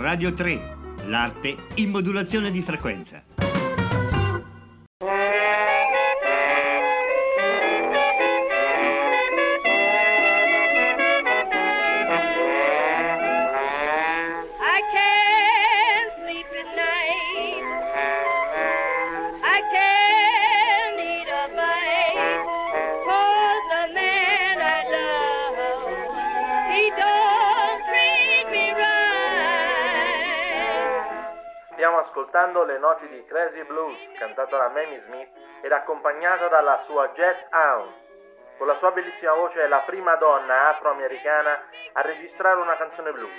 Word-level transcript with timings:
Radio 0.00 0.32
3, 0.32 0.76
l'arte 1.08 1.54
in 1.74 1.90
modulazione 1.90 2.50
di 2.50 2.62
frequenza. 2.62 3.22
Cantato 34.50 34.56
da 34.56 34.68
Mamie 34.68 35.02
Smith 35.06 35.30
ed 35.62 35.70
accompagnato 35.70 36.48
dalla 36.48 36.82
sua 36.86 37.08
Jazz 37.10 37.38
Hound. 37.52 37.92
Con 38.58 38.66
la 38.66 38.76
sua 38.78 38.90
bellissima 38.90 39.32
voce 39.34 39.62
è 39.62 39.68
la 39.68 39.82
prima 39.86 40.16
donna 40.16 40.70
afroamericana 40.70 41.62
a 41.92 42.00
registrare 42.02 42.60
una 42.60 42.76
canzone 42.76 43.12
blues. 43.12 43.32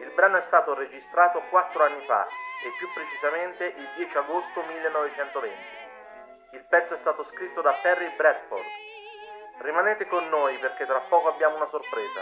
Il 0.00 0.10
brano 0.10 0.36
è 0.36 0.42
stato 0.46 0.74
registrato 0.74 1.42
quattro 1.48 1.84
anni 1.84 2.04
fa 2.04 2.26
e 2.64 2.70
più 2.78 2.86
precisamente 2.92 3.64
il 3.64 3.88
10 3.96 4.16
agosto 4.18 4.62
1920. 4.62 5.56
Il 6.52 6.64
pezzo 6.68 6.94
è 6.94 6.98
stato 7.00 7.24
scritto 7.32 7.62
da 7.62 7.72
Perry 7.82 8.14
Bradford. 8.14 8.64
Rimanete 9.58 10.06
con 10.06 10.28
noi 10.28 10.58
perché 10.58 10.84
tra 10.84 11.00
poco 11.08 11.28
abbiamo 11.28 11.56
una 11.56 11.68
sorpresa. 11.70 12.20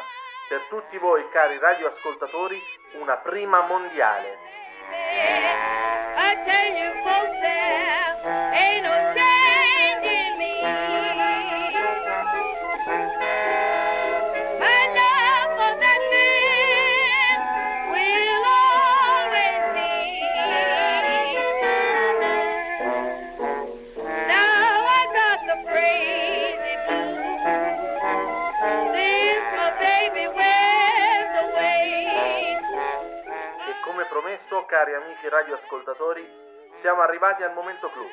Per 0.48 0.60
tutti 0.68 0.98
voi, 0.98 1.28
cari 1.30 1.58
radioascoltatori, 1.58 2.62
una 3.00 3.16
prima 3.16 3.62
mondiale. 3.62 5.93
I 6.34 6.42
tell 6.42 6.66
you, 6.74 6.90
folks, 7.06 7.38
there 7.46 8.18
ain't 8.58 8.82
no 8.82 8.93
cari 34.74 34.92
amici 34.92 35.28
radioascoltatori, 35.28 36.28
siamo 36.80 37.00
arrivati 37.02 37.44
al 37.44 37.52
momento 37.52 37.88
clou. 37.90 38.10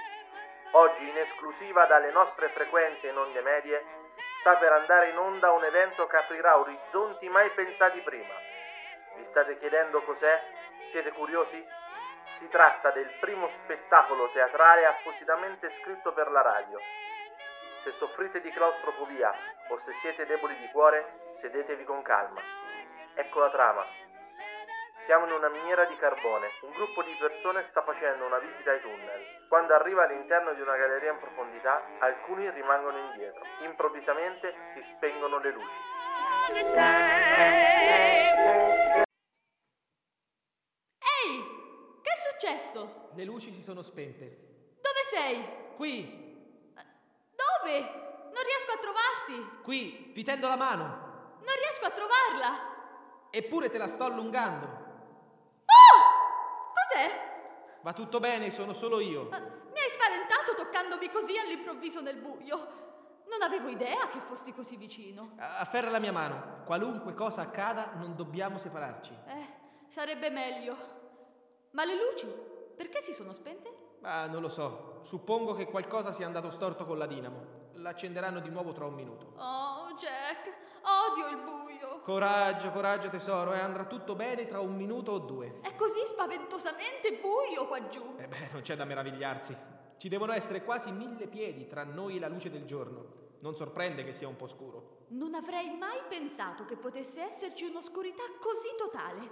Oggi 0.74 1.10
in 1.10 1.18
esclusiva 1.18 1.86
dalle 1.86 2.12
nostre 2.12 2.50
frequenze 2.50 3.08
in 3.08 3.18
onde 3.18 3.42
medie 3.42 3.84
sta 4.42 4.56
per 4.58 4.72
andare 4.72 5.10
in 5.10 5.18
onda 5.18 5.50
un 5.50 5.64
evento 5.64 6.06
che 6.06 6.18
aprirà 6.18 6.60
orizzonti 6.60 7.28
mai 7.30 7.50
pensati 7.50 8.00
prima. 8.02 8.36
Vi 9.16 9.26
state 9.32 9.58
chiedendo 9.58 10.04
cos'è? 10.04 10.40
Siete 10.92 11.12
curiosi? 11.14 11.66
Si 12.38 12.48
tratta 12.50 12.92
del 12.92 13.10
primo 13.20 13.50
spettacolo 13.64 14.30
teatrale 14.30 14.86
appositamente 14.86 15.74
scritto 15.82 16.14
per 16.14 16.30
la 16.30 16.42
radio. 16.42 16.80
Se 17.84 17.92
soffrite 17.98 18.40
di 18.40 18.52
claustrofobia 18.52 19.34
o 19.70 19.82
se 19.84 19.94
siete 20.02 20.28
deboli 20.28 20.56
di 20.58 20.68
cuore, 20.68 21.40
sedetevi 21.42 21.86
con 21.86 22.04
calma. 22.04 22.42
Ecco 23.16 23.40
la 23.40 23.50
trama. 23.50 24.01
Siamo 25.12 25.26
in 25.26 25.34
una 25.34 25.50
miniera 25.50 25.84
di 25.84 25.98
carbone. 25.98 26.48
Un 26.62 26.72
gruppo 26.72 27.04
di 27.04 27.12
persone 27.20 27.68
sta 27.70 27.84
facendo 27.84 28.26
una 28.26 28.40
visita 28.40 28.72
ai 28.72 28.80
tunnel. 28.80 29.46
Quando 29.50 29.74
arriva 29.74 30.06
all'interno 30.06 30.54
di 30.54 30.62
una 30.62 30.78
galleria 30.78 31.12
in 31.12 31.20
profondità, 31.20 31.84
alcuni 32.00 32.50
rimangono 32.50 32.98
indietro. 33.12 33.44
Improvvisamente 33.60 34.56
si 34.74 34.82
spengono 34.96 35.40
le 35.40 35.52
luci. 35.52 35.76
Ehi, 41.04 41.44
che 42.02 42.10
è 42.10 42.16
successo? 42.32 43.10
Le 43.14 43.26
luci 43.26 43.52
si 43.52 43.62
sono 43.62 43.82
spente. 43.82 44.80
Dove 44.80 45.04
sei? 45.12 45.46
Qui, 45.76 46.72
Dove? 47.36 47.80
Non 48.32 48.44
riesco 48.48 48.72
a 48.72 48.80
trovarti. 48.80 49.60
qui, 49.64 50.14
ti 50.14 50.24
tendo 50.24 50.48
la 50.48 50.56
mano. 50.56 51.36
Non 51.36 51.56
riesco 51.60 51.86
a 51.86 51.92
trovarla. 51.92 52.70
Eppure 53.30 53.70
te 53.70 53.78
la 53.78 53.90
sto 53.90 54.06
allungando. 54.06 54.81
Cos'è? 57.02 57.30
Va 57.82 57.94
tutto 57.94 58.20
bene, 58.20 58.52
sono 58.52 58.74
solo 58.74 59.00
io. 59.00 59.30
Ah, 59.32 59.40
Mi 59.40 59.80
hai 59.80 59.90
spaventato 59.90 60.54
toccandomi 60.56 61.10
così 61.10 61.38
all'improvviso 61.38 62.02
nel 62.02 62.18
buio. 62.18 62.80
Non 63.26 63.42
avevo 63.42 63.70
idea 63.70 64.08
che 64.08 64.20
fossi 64.20 64.52
così 64.54 64.76
vicino. 64.76 65.32
Afferra 65.38 65.90
la 65.90 66.00
mia 66.00 66.12
mano. 66.12 66.64
Qualunque 66.66 67.14
cosa 67.14 67.42
accada, 67.42 67.94
non 67.96 68.16
dobbiamo 68.16 68.58
separarci. 68.58 69.18
Eh, 69.28 69.48
sarebbe 69.88 70.30
meglio. 70.30 70.76
Ma 71.72 71.86
le 71.86 71.96
luci? 71.96 72.28
Perché 72.76 73.02
si 73.02 73.14
sono 73.14 73.32
spente? 73.32 73.74
Ma 74.02 74.26
non 74.28 74.42
lo 74.42 74.50
so. 74.50 75.00
Suppongo 75.04 75.54
che 75.54 75.66
qualcosa 75.66 76.12
sia 76.12 76.26
andato 76.26 76.50
storto 76.52 76.86
con 76.86 76.98
la 76.98 77.06
dinamo. 77.08 77.60
L'accenderanno 77.82 78.40
di 78.40 78.50
nuovo 78.50 78.74
tra 78.74 78.86
un 78.86 78.94
minuto. 78.94 79.34
Oh, 79.38 79.92
Jack, 79.94 80.54
odio 80.84 81.30
il 81.30 81.38
buio. 81.44 82.02
Coraggio, 82.02 82.70
coraggio 82.70 83.10
tesoro, 83.10 83.54
e 83.54 83.60
andrà 83.60 83.86
tutto 83.86 84.14
bene 84.14 84.46
tra 84.46 84.60
un 84.60 84.76
minuto 84.76 85.14
o 85.14 85.18
due. 85.18 85.60
È 85.62 85.74
così 85.74 86.06
spaventosamente 86.06 87.20
buio 87.20 87.66
qua 87.66 87.88
giù. 87.88 88.16
E 88.18 88.28
beh, 88.28 88.50
non 88.52 88.62
c'è 88.62 88.76
da 88.76 88.86
meravigliarsi. 88.86 89.58
Ci 89.98 90.10
devono 90.10 90.32
essere 90.32 90.64
quasi 90.64 90.92
mille 90.92 91.28
piedi 91.28 91.68
tra 91.68 91.84
noi 91.84 92.18
e 92.18 92.20
la 92.20 92.28
luce 92.28 92.52
del 92.52 92.66
giorno. 92.66 93.20
Non 93.40 93.56
sorprende 93.56 94.04
che 94.04 94.14
sia 94.14 94.28
un 94.28 94.36
po' 94.36 94.48
scuro. 94.48 95.06
Non 95.10 95.34
avrei 95.34 95.76
mai 95.76 96.02
pensato 96.08 96.66
che 96.66 96.76
potesse 96.76 97.22
esserci 97.22 97.66
un'oscurità 97.66 98.24
così 98.40 98.76
totale. 98.78 99.30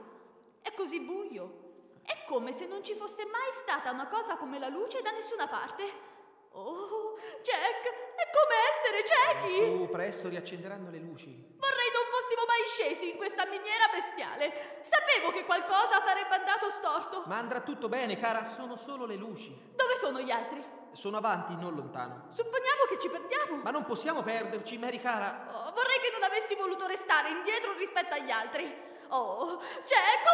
È 0.61 0.73
così 0.73 0.99
buio. 0.99 1.67
È 2.01 2.25
come 2.27 2.53
se 2.53 2.65
non 2.65 2.83
ci 2.83 2.95
fosse 2.95 3.25
mai 3.25 3.51
stata 3.61 3.91
una 3.91 4.07
cosa 4.07 4.37
come 4.37 4.57
la 4.57 4.69
luce 4.69 5.03
da 5.03 5.11
nessuna 5.11 5.47
parte. 5.47 6.17
Oh, 6.51 7.17
Jack, 7.41 7.83
è 8.15 8.25
come 8.33 8.55
essere 8.69 9.05
ciechi. 9.05 9.55
Su, 9.55 9.89
presto 9.89 10.27
riaccenderanno 10.29 10.89
le 10.89 10.97
luci. 10.97 11.29
Vorrei 11.57 11.89
non 11.93 12.05
fossimo 12.09 12.43
mai 12.47 12.65
scesi 12.65 13.09
in 13.11 13.17
questa 13.17 13.45
miniera 13.45 13.87
bestiale. 13.91 14.81
Sapevo 14.81 15.31
che 15.31 15.45
qualcosa 15.45 16.01
sarebbe 16.05 16.35
andato 16.35 16.69
storto. 16.71 17.23
Ma 17.27 17.37
andrà 17.37 17.61
tutto 17.61 17.87
bene, 17.87 18.17
cara, 18.17 18.43
sono 18.45 18.75
solo 18.77 19.05
le 19.05 19.15
luci. 19.15 19.55
Dove 19.75 19.95
sono 19.95 20.19
gli 20.19 20.31
altri? 20.31 20.63
Sono 20.91 21.17
avanti, 21.17 21.55
non 21.55 21.75
lontano. 21.75 22.25
Supponiamo 22.29 22.83
che 22.89 22.99
ci 22.99 23.09
perdiamo. 23.09 23.61
Ma 23.61 23.69
non 23.69 23.85
possiamo 23.85 24.23
perderci, 24.23 24.77
Mary 24.79 24.99
cara. 24.99 25.45
Oh, 25.51 25.71
vorrei 25.71 25.99
che 26.01 26.09
non 26.11 26.23
avessi 26.23 26.55
voluto 26.55 26.87
restare 26.87 27.29
indietro 27.29 27.73
rispetto 27.73 28.15
agli 28.15 28.31
altri. 28.31 28.87
Oh, 29.09 29.59
Jack, 29.85 30.28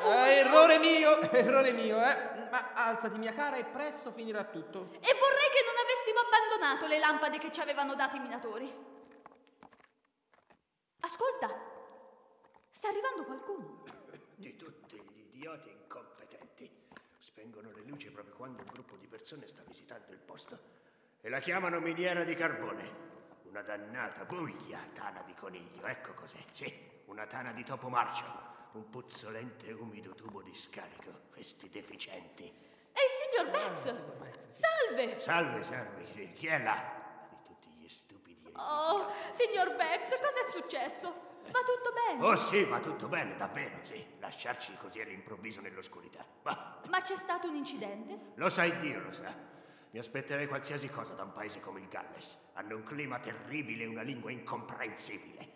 buio. 0.00 0.24
Eh, 0.24 0.38
errore 0.38 0.78
mio, 0.78 1.20
errore 1.30 1.72
mio, 1.72 1.96
eh. 2.02 2.48
Ma 2.50 2.72
alzati, 2.74 3.18
mia 3.18 3.32
cara, 3.32 3.56
e 3.56 3.64
presto 3.64 4.12
finirà 4.12 4.44
tutto. 4.44 4.90
E 4.92 5.14
vorrei 5.14 5.48
che 5.50 5.64
non 5.64 5.76
avessimo 5.84 6.20
abbandonato 6.20 6.86
le 6.86 6.98
lampade 6.98 7.38
che 7.38 7.52
ci 7.52 7.60
avevano 7.60 7.94
dato 7.94 8.16
i 8.16 8.20
minatori. 8.20 8.72
Ascolta, 11.00 11.48
sta 12.72 12.88
arrivando 12.88 13.24
qualcuno. 13.24 13.82
Di 14.34 14.56
tutti 14.56 14.96
gli 14.96 15.20
idioti 15.34 15.70
incompetenti. 15.70 16.70
Spengono 17.18 17.70
le 17.72 17.82
luci 17.82 18.10
proprio 18.10 18.34
quando 18.34 18.62
un 18.62 18.68
gruppo 18.72 18.96
di 18.96 19.06
persone 19.06 19.46
sta 19.46 19.62
visitando 19.66 20.12
il 20.12 20.18
posto. 20.18 20.58
E 21.20 21.28
la 21.28 21.40
chiamano 21.40 21.78
miniera 21.80 22.24
di 22.24 22.34
carbone. 22.34 23.08
Una 23.44 23.62
dannata 23.62 24.24
buia 24.24 24.78
tana 24.94 25.22
di 25.22 25.34
coniglio, 25.34 25.84
ecco 25.86 26.12
cos'è. 26.14 26.42
Sì, 26.52 26.72
una 27.06 27.26
tana 27.26 27.52
di 27.52 27.64
topo 27.64 27.88
marcio. 27.88 28.58
Un 28.72 28.88
puzzolente 28.88 29.66
e 29.66 29.72
umido 29.72 30.14
tubo 30.14 30.42
di 30.42 30.54
scarico. 30.54 31.22
Questi 31.32 31.68
deficienti. 31.68 32.44
È 32.92 32.98
il 33.00 33.12
signor 33.20 33.50
Bex. 33.50 34.00
Salve. 34.58 35.20
Salve, 35.20 35.62
salve, 35.64 36.06
sì. 36.14 36.32
Chi 36.34 36.46
è 36.46 36.62
là? 36.62 37.26
Di 37.30 37.36
tutti 37.46 37.68
gli 37.70 37.88
stupidi 37.88 38.46
e 38.46 38.52
Oh, 38.54 39.10
signor 39.32 39.74
Bex, 39.74 40.08
cos'è 40.08 40.50
successo? 40.52 41.28
Va 41.50 41.60
tutto 41.60 41.92
bene? 41.92 42.24
Oh 42.24 42.36
sì, 42.36 42.62
va 42.62 42.78
tutto 42.78 43.08
bene, 43.08 43.36
davvero, 43.36 43.78
sì. 43.82 44.04
Lasciarci 44.20 44.76
così 44.76 45.00
all'improvviso 45.00 45.60
nell'oscurità. 45.60 46.24
Ma 46.42 46.80
Ma 46.88 47.02
c'è 47.02 47.16
stato 47.16 47.48
un 47.48 47.56
incidente? 47.56 48.32
Lo 48.34 48.48
sai 48.50 48.78
Dio, 48.78 49.00
lo 49.00 49.12
sa. 49.12 49.34
Mi 49.90 49.98
aspetterei 49.98 50.46
qualsiasi 50.46 50.88
cosa 50.88 51.14
da 51.14 51.24
un 51.24 51.32
paese 51.32 51.58
come 51.60 51.80
il 51.80 51.88
Galles. 51.88 52.38
Hanno 52.52 52.76
un 52.76 52.84
clima 52.84 53.18
terribile 53.18 53.82
e 53.82 53.86
una 53.88 54.02
lingua 54.02 54.30
incomprensibile. 54.30 55.49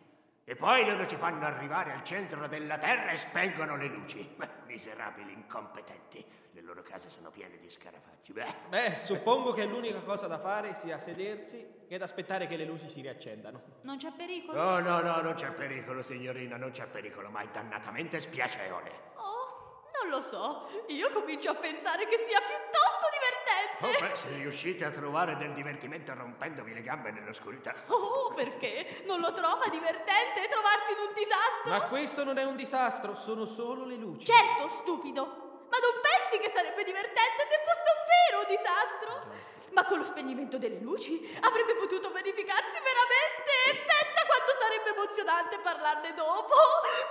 E 0.46 0.56
poi 0.56 0.84
loro 0.84 1.06
ci 1.06 1.16
fanno 1.16 1.46
arrivare 1.46 1.92
al 1.92 2.04
centro 2.04 2.46
della 2.46 2.76
terra 2.76 3.10
e 3.10 3.16
spengono 3.16 3.76
le 3.76 3.86
luci. 3.86 4.30
Beh, 4.36 4.48
miserabili 4.66 5.32
incompetenti. 5.32 6.22
Le 6.52 6.60
loro 6.60 6.82
case 6.82 7.08
sono 7.08 7.30
piene 7.30 7.56
di 7.58 7.70
scarafaggi. 7.70 8.32
Beh, 8.32 8.54
Beh, 8.68 8.94
suppongo 8.94 9.52
che 9.54 9.64
l'unica 9.64 10.00
cosa 10.02 10.26
da 10.26 10.38
fare 10.38 10.74
sia 10.74 10.98
sedersi 10.98 11.66
ed 11.88 12.02
aspettare 12.02 12.46
che 12.46 12.56
le 12.56 12.66
luci 12.66 12.90
si 12.90 13.00
riaccendano. 13.00 13.60
Non 13.82 13.96
c'è 13.96 14.12
pericolo? 14.12 14.62
no, 14.62 14.78
no, 14.80 15.00
no, 15.00 15.20
non 15.22 15.34
c'è 15.34 15.50
pericolo, 15.52 16.02
signorina, 16.02 16.56
non 16.56 16.70
c'è 16.72 16.86
pericolo, 16.86 17.30
ma 17.30 17.40
è 17.40 17.48
dannatamente 17.50 18.20
spiacevole. 18.20 18.90
Oh, 19.16 19.88
Non 20.02 20.10
lo 20.10 20.20
so, 20.20 20.68
io 20.88 21.10
comincio 21.10 21.50
a 21.50 21.54
pensare 21.54 22.06
che 22.06 22.18
sia 22.28 22.38
piuttosto 22.40 22.63
Oh, 23.84 24.00
beh, 24.00 24.16
se 24.16 24.28
riuscite 24.28 24.84
a 24.86 24.90
trovare 24.90 25.36
del 25.36 25.52
divertimento 25.52 26.14
rompendovi 26.14 26.72
le 26.72 26.80
gambe 26.80 27.10
nell'oscurità. 27.10 27.74
Oh, 27.88 28.32
perché? 28.32 29.02
Non 29.04 29.20
lo 29.20 29.32
trova 29.34 29.66
divertente 29.68 30.48
trovarsi 30.48 30.92
in 30.92 30.98
un 31.06 31.12
disastro? 31.12 31.70
Ma 31.70 31.82
questo 31.82 32.24
non 32.24 32.38
è 32.38 32.44
un 32.44 32.56
disastro, 32.56 33.14
sono 33.14 33.44
solo 33.44 33.84
le 33.84 33.96
luci. 33.96 34.24
Certo, 34.24 34.68
stupido! 34.68 35.66
Ma 35.68 35.76
non 35.76 36.00
pensi 36.00 36.38
che 36.40 36.50
sarebbe 36.54 36.82
divertente 36.82 37.44
se 37.44 37.60
fosse 37.60 37.88
un 37.92 38.02
vero 38.08 38.44
disastro? 38.48 39.52
Ma 39.72 39.84
con 39.84 39.98
lo 39.98 40.04
spegnimento 40.04 40.56
delle 40.56 40.78
luci 40.78 41.36
avrebbe 41.42 41.74
potuto 41.74 42.10
verificarsi 42.10 42.80
veramente 42.80 43.52
e 43.68 43.84
pensa 43.84 44.24
quanto 44.24 44.52
sarebbe 44.60 44.96
emozionante 44.96 45.58
parlarne 45.58 46.14
dopo! 46.14 46.54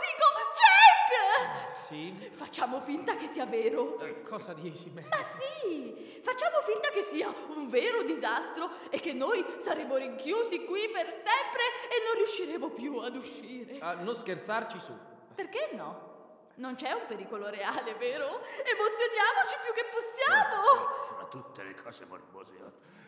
Dico, 0.01 0.27
check! 0.57 1.72
Sì? 1.87 2.29
Facciamo 2.31 2.79
finta 2.79 3.15
che 3.15 3.27
sia 3.31 3.45
vero. 3.45 3.99
Eh, 3.99 4.23
Cosa 4.23 4.53
dici, 4.53 4.89
Mary? 4.93 5.07
Ma 5.09 5.17
sì, 5.37 6.21
facciamo 6.23 6.61
finta 6.61 6.89
che 6.89 7.03
sia 7.03 7.33
un 7.55 7.67
vero 7.67 8.03
disastro 8.03 8.69
e 8.89 8.99
che 8.99 9.13
noi 9.13 9.43
saremo 9.59 9.95
rinchiusi 9.97 10.63
qui 10.65 10.89
per 10.89 11.07
sempre 11.07 11.63
e 11.89 12.03
non 12.05 12.15
riusciremo 12.17 12.69
più 12.69 12.97
ad 12.97 13.15
uscire. 13.15 13.77
Ah, 13.79 13.93
non 13.95 14.15
scherzarci 14.15 14.79
su. 14.79 14.91
Perché 15.35 15.69
no? 15.73 16.11
Non 16.55 16.75
c'è 16.75 16.91
un 16.91 17.05
pericolo 17.07 17.49
reale, 17.49 17.95
vero? 17.95 18.25
Emozioniamoci 18.63 19.55
più 19.63 19.73
che 19.73 19.85
possiamo! 19.91 21.15
Tra 21.17 21.25
tutte 21.25 21.63
le 21.63 21.75
cose 21.81 22.05
morbose, 22.05 22.51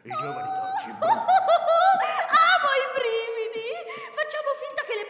i 0.01 0.09
giovani 0.09 0.49
d'oggi. 0.49 0.97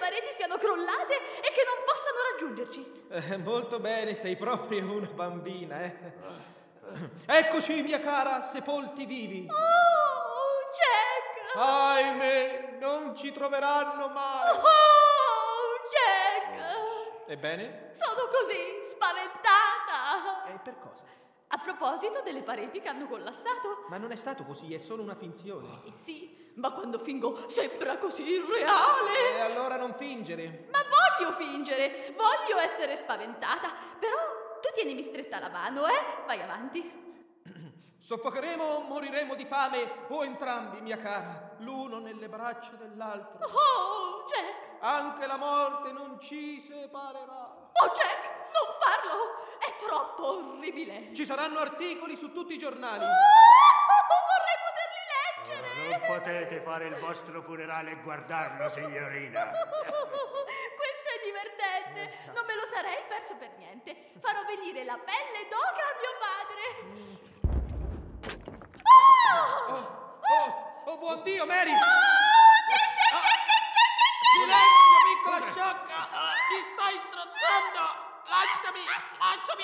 pareti 0.05 0.33
siano 0.35 0.57
crollate 0.57 1.15
e 1.41 1.51
che 1.51 1.63
non 1.65 1.83
possano 1.83 2.17
raggiungerci. 2.31 3.07
Eh, 3.09 3.37
molto 3.37 3.79
bene, 3.79 4.13
sei 4.13 4.35
proprio 4.35 4.91
una 4.91 5.07
bambina, 5.07 5.81
eh. 5.81 6.13
Eccoci, 7.25 7.81
mia 7.81 7.99
cara, 7.99 8.43
sepolti 8.43 9.05
vivi. 9.05 9.47
Oh, 9.49 10.69
Jack! 10.69 11.57
Ahimè, 11.57 12.77
non 12.79 13.15
ci 13.15 13.31
troveranno 13.31 14.07
mai. 14.09 14.51
Oh, 14.51 14.61
Jack! 15.89 17.27
Ebbene? 17.27 17.89
Sono 17.93 18.27
così 18.27 18.77
spaventata! 18.87 20.45
E 20.45 20.59
per 20.63 20.77
cosa? 20.77 21.05
A 21.55 21.57
proposito 21.57 22.19
delle 22.21 22.41
pareti 22.41 22.81
che 22.81 22.89
hanno 22.89 23.07
collassato. 23.07 23.85
Ma 23.87 23.95
non 23.95 24.11
è 24.11 24.17
stato 24.17 24.43
così, 24.43 24.73
è 24.73 24.77
solo 24.77 25.01
una 25.01 25.15
finzione. 25.15 25.83
Eh 25.85 25.93
sì, 26.03 26.51
ma 26.55 26.69
quando 26.73 26.99
fingo 26.99 27.47
sembra 27.47 27.97
così 27.97 28.23
irreale. 28.23 29.37
E 29.37 29.39
allora 29.39 29.77
non 29.77 29.93
fingere. 29.93 30.67
Ma 30.69 30.79
voglio 30.83 31.31
fingere, 31.31 32.13
voglio 32.17 32.59
essere 32.59 32.97
spaventata, 32.97 33.71
però 33.97 34.17
tu 34.61 34.67
tienimi 34.73 35.01
stretta 35.03 35.39
la 35.39 35.47
mano, 35.47 35.87
eh? 35.87 36.25
Vai 36.25 36.41
avanti. 36.41 37.39
Soffocheremo 37.99 38.61
o 38.61 38.81
moriremo 38.81 39.33
di 39.35 39.45
fame, 39.45 40.07
o 40.09 40.25
entrambi, 40.25 40.81
mia 40.81 40.97
cara, 40.97 41.55
l'uno 41.59 41.99
nelle 41.99 42.27
braccia 42.27 42.71
dell'altro. 42.71 43.47
Oh, 43.47 44.25
Jack! 44.27 44.83
Anche 44.83 45.25
la 45.25 45.37
morte 45.37 45.93
non 45.93 46.19
ci 46.19 46.59
separerà. 46.59 47.71
Oh, 47.71 47.87
Jack! 47.93 48.43
Non 48.51 48.75
farlo! 48.77 49.45
È 49.65 49.75
troppo 49.83 50.37
orribile! 50.37 51.09
Ci 51.13 51.25
saranno 51.25 51.57
articoli 51.57 52.15
su 52.15 52.31
tutti 52.31 52.53
i 52.53 52.57
giornali. 52.59 53.03
Oh, 53.03 53.07
vorrei 54.29 54.57
poterli 54.61 55.01
leggere! 55.09 55.89
Non 55.89 56.01
potete 56.05 56.61
fare 56.61 56.85
il 56.85 56.95
vostro 56.97 57.41
funerale 57.41 57.91
e 57.91 57.95
guardarlo, 57.95 58.69
signorina. 58.69 59.49
Questo 59.49 61.09
è 61.09 61.19
divertente! 61.23 62.31
Non 62.33 62.45
me 62.45 62.55
lo 62.55 62.65
sarei 62.67 63.01
perso 63.07 63.35
per 63.37 63.49
niente. 63.57 64.11
Farò 64.21 64.43
venire 64.45 64.83
la 64.83 64.99
pelle 64.99 65.47
d'oca 65.49 65.81
a 65.81 65.95
mio 65.97 66.13
padre. 66.21 66.63
Oh, 68.93 69.73
oh, 70.21 70.91
oh, 70.91 70.97
buon 70.97 71.23
Dio, 71.23 71.45
Mary! 71.47 71.71
Ah, 71.71 71.79
Silenzio, 74.35 74.99
piccola 75.09 75.41
sciocca! 75.41 76.07
Mi 76.51 76.59
stai 76.73 76.95
strozzando! 77.07 78.04
Lasciami, 78.35 78.83
lasciami 79.17 79.63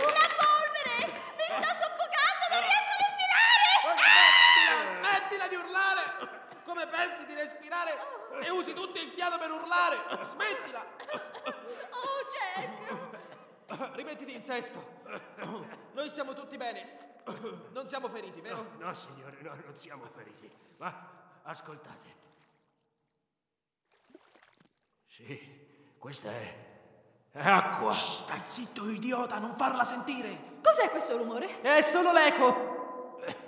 La 0.00 0.28
polvere! 0.40 0.96
Mi 1.36 1.44
sta 1.44 1.70
soffocando, 1.76 2.44
non 2.48 2.60
riesco 2.64 2.88
a 2.88 3.04
respirare! 3.04 3.64
Smettila, 3.84 4.76
smettila 4.96 5.46
di 5.48 5.56
urlare! 5.56 6.02
Come 6.64 6.86
pensi 6.86 7.26
di 7.26 7.34
respirare 7.34 7.92
se 8.40 8.48
usi 8.48 8.72
tutto 8.72 8.98
il 8.98 9.12
fiato 9.14 9.36
per 9.36 9.50
urlare? 9.50 9.96
Smettila! 10.22 10.86
Oh, 11.90 12.24
Jack! 12.32 13.94
Rimettiti 13.94 14.34
in 14.34 14.42
sesto. 14.42 15.02
Noi 15.92 16.08
stiamo 16.08 16.32
tutti 16.32 16.56
bene. 16.56 17.13
Non 17.72 17.86
siamo 17.86 18.08
feriti, 18.08 18.40
vero? 18.40 18.66
No, 18.78 18.94
signore, 18.94 19.38
no, 19.40 19.54
non 19.64 19.74
siamo 19.76 20.04
feriti. 20.14 20.50
Ma 20.78 21.40
ascoltate. 21.42 22.22
Sì, 25.06 25.94
questa 25.98 26.30
è. 26.30 26.56
è 27.32 27.48
acqua. 27.48 27.92
Stai 27.92 28.40
zitto, 28.46 28.88
idiota, 28.88 29.38
non 29.38 29.54
farla 29.56 29.84
sentire. 29.84 30.52
Cos'è 30.62 30.90
questo 30.90 31.16
rumore? 31.16 31.60
È 31.60 31.82
solo 31.82 32.10
l'eco. 32.12 32.72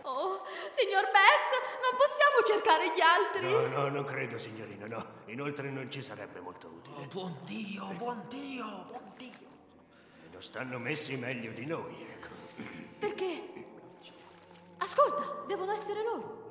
Oh, 0.02 0.42
signor 0.74 1.04
Bex, 1.10 1.50
non 1.82 1.98
possiamo 1.98 2.42
cercare 2.46 2.94
gli 2.94 3.00
altri? 3.00 3.50
No, 3.50 3.66
no, 3.66 3.88
non 3.88 4.04
credo, 4.04 4.38
signorina, 4.38 4.86
no. 4.86 5.04
Inoltre 5.26 5.68
non 5.70 5.90
ci 5.90 6.02
sarebbe 6.02 6.40
molto 6.40 6.68
utile. 6.68 6.96
Oh, 6.96 7.06
buon 7.06 7.36
Dio, 7.44 7.84
buon 7.94 8.24
Dio, 8.28 8.64
buon 8.88 9.12
Dio. 9.16 9.48
E 10.24 10.28
non 10.30 10.42
stanno 10.42 10.78
messi 10.78 11.16
meglio 11.16 11.50
di 11.50 11.66
noi, 11.66 12.06
ecco. 12.08 12.28
Perché? 12.98 13.65
Ascolta, 14.78 15.44
devono 15.46 15.72
essere 15.72 16.02
loro. 16.02 16.44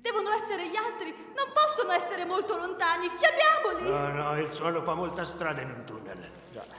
Devono 0.00 0.30
essere 0.30 0.68
gli 0.68 0.76
altri, 0.76 1.14
non 1.34 1.52
possono 1.52 1.92
essere 1.92 2.24
molto 2.24 2.56
lontani, 2.56 3.08
chiamiamoli! 3.14 3.90
No, 3.90 4.22
no, 4.22 4.38
il 4.38 4.52
suono 4.52 4.82
fa 4.82 4.94
molta 4.94 5.24
strada 5.24 5.60
in 5.60 5.70
un 5.70 5.84
tunnel. 5.84 6.30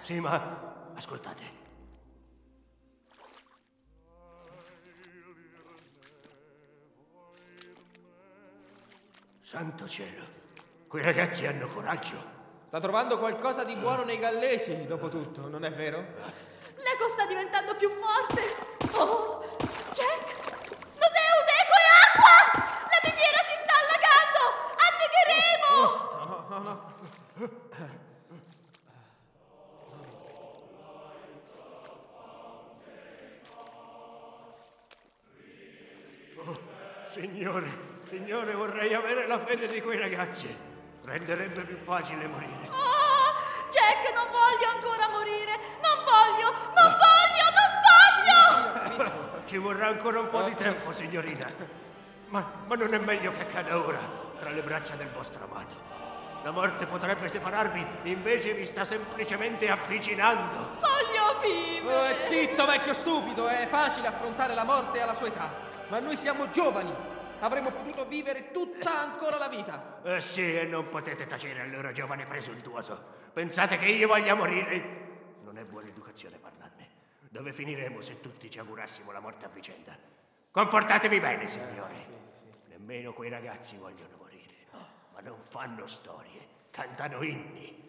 Sì, 0.04 0.20
ma 0.20 0.92
ascoltate. 0.96 1.58
Santo 9.42 9.88
cielo, 9.88 10.24
quei 10.88 11.04
ragazzi 11.04 11.48
hanno 11.48 11.68
coraggio. 11.68 12.39
Sta 12.70 12.80
trovando 12.80 13.18
qualcosa 13.18 13.64
di 13.64 13.74
buono 13.74 14.04
nei 14.04 14.20
gallesi, 14.20 14.86
dopo 14.86 15.10
tutto, 15.10 15.50
non 15.50 15.66
è 15.66 15.72
vero? 15.72 16.06
L'eco 16.76 17.08
sta 17.10 17.26
diventando 17.26 17.74
più 17.74 17.90
forte! 17.90 18.44
Oh, 18.92 19.44
Jack! 19.96 20.36
Non 20.94 21.10
è 21.10 21.30
un 21.34 21.48
eco, 21.50 21.74
è 21.74 21.88
acqua! 22.06 22.38
La 22.86 23.00
miniera 23.10 23.42
si 23.50 23.58
sta 23.58 23.74
allagando! 23.82 24.70
Annegheremo! 24.86 25.74
No, 26.28 26.46
no, 26.48 26.60
no. 26.62 26.78
Signore, 37.10 37.70
signore, 38.08 38.54
vorrei 38.54 38.94
avere 38.94 39.26
la 39.26 39.40
fede 39.44 39.68
di 39.68 39.82
quei 39.82 39.98
ragazzi. 39.98 40.69
Renderebbe 41.10 41.62
più 41.62 41.78
facile 41.84 42.28
morire. 42.28 42.70
Oh, 42.70 43.34
Jack, 43.72 44.14
non 44.14 44.28
voglio 44.30 44.70
ancora 44.76 45.10
morire! 45.10 45.58
Non 45.82 46.04
voglio! 46.06 46.52
Non 46.76 46.96
voglio! 47.02 47.46
Non 47.58 49.06
voglio! 49.08 49.42
Ci 49.48 49.58
vorrà 49.58 49.88
ancora 49.88 50.20
un 50.20 50.30
po' 50.30 50.44
di 50.44 50.54
tempo, 50.54 50.94
signorina. 50.94 51.48
Ma, 52.28 52.46
ma 52.68 52.76
non 52.76 52.94
è 52.94 53.00
meglio 53.00 53.32
che 53.32 53.42
accada 53.42 53.76
ora, 53.76 53.98
tra 54.40 54.52
le 54.52 54.62
braccia 54.62 54.94
del 54.94 55.10
vostro 55.10 55.46
amato. 55.46 55.74
La 56.44 56.52
morte 56.52 56.86
potrebbe 56.86 57.28
separarvi, 57.28 57.84
invece 58.04 58.54
vi 58.54 58.68
sta 58.68 58.86
semplicemente 58.86 59.68
avvicinando. 59.68 60.78
Voglio 60.80 61.40
vivere! 61.42 62.12
Oh, 62.12 62.30
zitto, 62.30 62.68
vecchio 62.68 62.94
stupido, 62.94 63.48
è 63.48 63.68
facile 63.68 64.10
affrontare 64.10 64.54
la 64.54 64.64
morte 64.64 65.02
alla 65.02 65.16
sua 65.16 65.26
età. 65.26 65.50
Ma 65.88 65.98
noi 65.98 66.16
siamo 66.16 66.52
giovani. 66.52 67.18
Avremmo 67.42 67.72
potuto 67.72 68.06
vivere 68.06 68.52
tutta 68.52 69.00
ancora 69.00 69.38
la 69.38 69.48
vita. 69.48 70.02
Eh 70.04 70.20
sì, 70.20 70.58
e 70.58 70.66
non 70.66 70.90
potete 70.90 71.26
tacere 71.26 71.62
allora, 71.62 71.94
giovane 71.94 72.26
presuntuoso. 72.26 73.02
Pensate 73.32 73.78
che 73.78 73.86
io 73.86 74.08
voglia 74.08 74.36
morire? 74.36 75.08
Non 75.44 75.58
è 75.58 75.64
buona 75.64 75.88
educazione 75.88 76.38
parlarne. 76.38 76.88
Dove 77.30 77.54
finiremo 77.54 78.02
se 78.02 78.20
tutti 78.20 78.52
ci 78.52 78.60
augurassimo 78.60 79.12
la 79.12 79.22
morte 79.22 79.46
a 79.46 79.50
vicenda? 79.50 79.98
Comportatevi 80.52 81.20
bene, 81.20 81.48
signore. 81.48 81.96
Nemmeno 82.68 83.14
quei 83.14 83.30
ragazzi 83.30 83.78
vogliono 83.78 84.18
morire. 84.18 84.56
Ma 85.14 85.22
non 85.22 85.38
fanno 85.48 85.88
storie, 85.88 86.46
cantano 86.72 87.22
inni. 87.24 87.88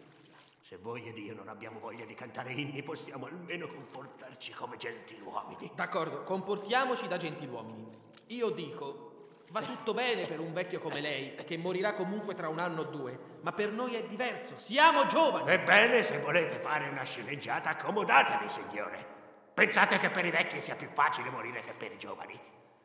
Se 0.60 0.76
voi 0.76 1.08
ed 1.08 1.18
io 1.18 1.34
non 1.34 1.48
abbiamo 1.48 1.80
voglia 1.80 2.04
di 2.04 2.14
cantare 2.14 2.52
inni, 2.52 2.84
possiamo 2.84 3.26
almeno 3.26 3.66
comportarci 3.66 4.52
come 4.52 4.76
gentiluomini. 4.76 5.72
D'accordo, 5.74 6.22
comportiamoci 6.22 7.08
da 7.08 7.16
gentiluomini. 7.16 7.98
Io 8.26 8.50
dico, 8.50 9.09
va 9.50 9.62
tutto 9.62 9.92
bene 9.94 10.26
per 10.26 10.40
un 10.40 10.52
vecchio 10.52 10.80
come 10.80 11.00
lei, 11.00 11.34
che 11.34 11.56
morirà 11.56 11.94
comunque 11.94 12.34
tra 12.34 12.48
un 12.48 12.58
anno 12.58 12.82
o 12.82 12.84
due, 12.84 13.18
ma 13.40 13.52
per 13.52 13.72
noi 13.72 13.94
è 13.94 14.04
diverso, 14.04 14.56
siamo 14.56 15.06
giovani. 15.06 15.50
Ebbene, 15.50 16.02
se 16.02 16.18
volete 16.18 16.58
fare 16.60 16.88
una 16.88 17.02
sceneggiata, 17.02 17.70
accomodatevi, 17.70 18.48
signore. 18.48 19.18
Pensate 19.52 19.98
che 19.98 20.10
per 20.10 20.24
i 20.24 20.30
vecchi 20.30 20.60
sia 20.60 20.76
più 20.76 20.88
facile 20.92 21.30
morire 21.30 21.60
che 21.62 21.72
per 21.72 21.92
i 21.92 21.98
giovani? 21.98 22.38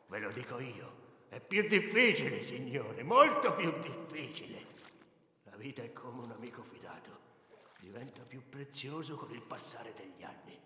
Ve 0.08 0.18
lo 0.18 0.30
dico 0.30 0.58
io. 0.58 1.04
È 1.28 1.40
più 1.40 1.66
difficile, 1.68 2.42
signore, 2.42 3.02
molto 3.02 3.54
più 3.54 3.72
difficile. 3.78 4.64
La 5.44 5.56
vita 5.56 5.82
è 5.82 5.92
come 5.92 6.22
un 6.22 6.32
amico 6.32 6.62
fidato. 6.62 7.24
Diventa 7.78 8.22
più 8.22 8.48
prezioso 8.48 9.16
con 9.16 9.30
il 9.30 9.42
passare 9.42 9.92
degli 9.94 10.22
anni. 10.24 10.60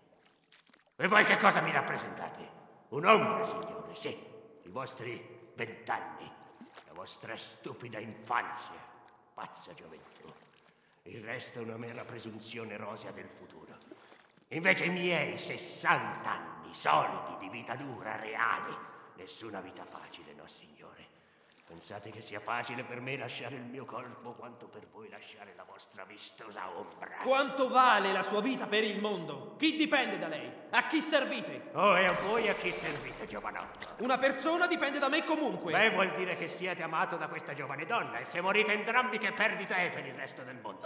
E 0.95 1.07
voi 1.07 1.23
che 1.25 1.37
cosa 1.37 1.61
mi 1.61 1.71
rappresentate? 1.71 2.59
Un'ombra, 2.89 3.45
signore, 3.45 3.95
sì. 3.95 4.29
I 4.63 4.69
vostri 4.69 5.40
vent'anni. 5.55 6.29
La 6.85 6.93
vostra 6.93 7.35
stupida 7.37 7.99
infanzia. 7.99 8.79
Pazza 9.33 9.73
gioventù. 9.73 10.31
Il 11.03 11.23
resto 11.23 11.59
è 11.59 11.61
una 11.61 11.77
mera 11.77 12.03
presunzione 12.03 12.77
rosea 12.77 13.11
del 13.11 13.29
futuro. 13.29 13.77
Invece 14.49 14.85
i 14.85 14.89
miei 14.89 15.37
60 15.37 16.29
anni 16.29 16.73
solidi 16.75 17.37
di 17.39 17.49
vita 17.49 17.75
dura, 17.75 18.17
reale. 18.17 18.89
Nessuna 19.15 19.61
vita 19.61 19.85
facile, 19.85 20.33
no, 20.33 20.45
signore. 20.47 21.10
Pensate 21.71 22.09
che 22.09 22.19
sia 22.19 22.41
facile 22.41 22.83
per 22.83 22.99
me 22.99 23.15
lasciare 23.15 23.55
il 23.55 23.63
mio 23.63 23.85
corpo 23.85 24.33
quanto 24.33 24.67
per 24.67 24.85
voi 24.91 25.07
lasciare 25.07 25.53
la 25.55 25.63
vostra 25.63 26.03
vistosa 26.03 26.69
ombra? 26.69 27.07
Quanto 27.23 27.69
vale 27.69 28.11
la 28.11 28.23
sua 28.23 28.41
vita 28.41 28.67
per 28.67 28.83
il 28.83 28.99
mondo? 28.99 29.55
Chi 29.55 29.77
dipende 29.77 30.19
da 30.19 30.27
lei? 30.27 30.51
A 30.71 30.85
chi 30.87 30.99
servite? 30.99 31.69
Oh, 31.71 31.97
e 31.97 32.07
a 32.07 32.11
voi 32.11 32.49
a 32.49 32.55
chi 32.55 32.73
servite, 32.73 33.25
giovanotto? 33.25 33.87
Una 33.99 34.17
persona 34.17 34.67
dipende 34.67 34.99
da 34.99 35.07
me 35.07 35.23
comunque. 35.23 35.71
Beh, 35.71 35.91
vuol 35.91 36.13
dire 36.15 36.35
che 36.35 36.49
siete 36.49 36.83
amato 36.83 37.15
da 37.15 37.29
questa 37.29 37.53
giovane 37.53 37.85
donna 37.85 38.17
e 38.17 38.25
se 38.25 38.41
morite 38.41 38.73
entrambi 38.73 39.17
che 39.17 39.31
perdita 39.31 39.77
è 39.77 39.89
per 39.89 40.05
il 40.05 40.13
resto 40.13 40.43
del 40.43 40.59
mondo. 40.61 40.81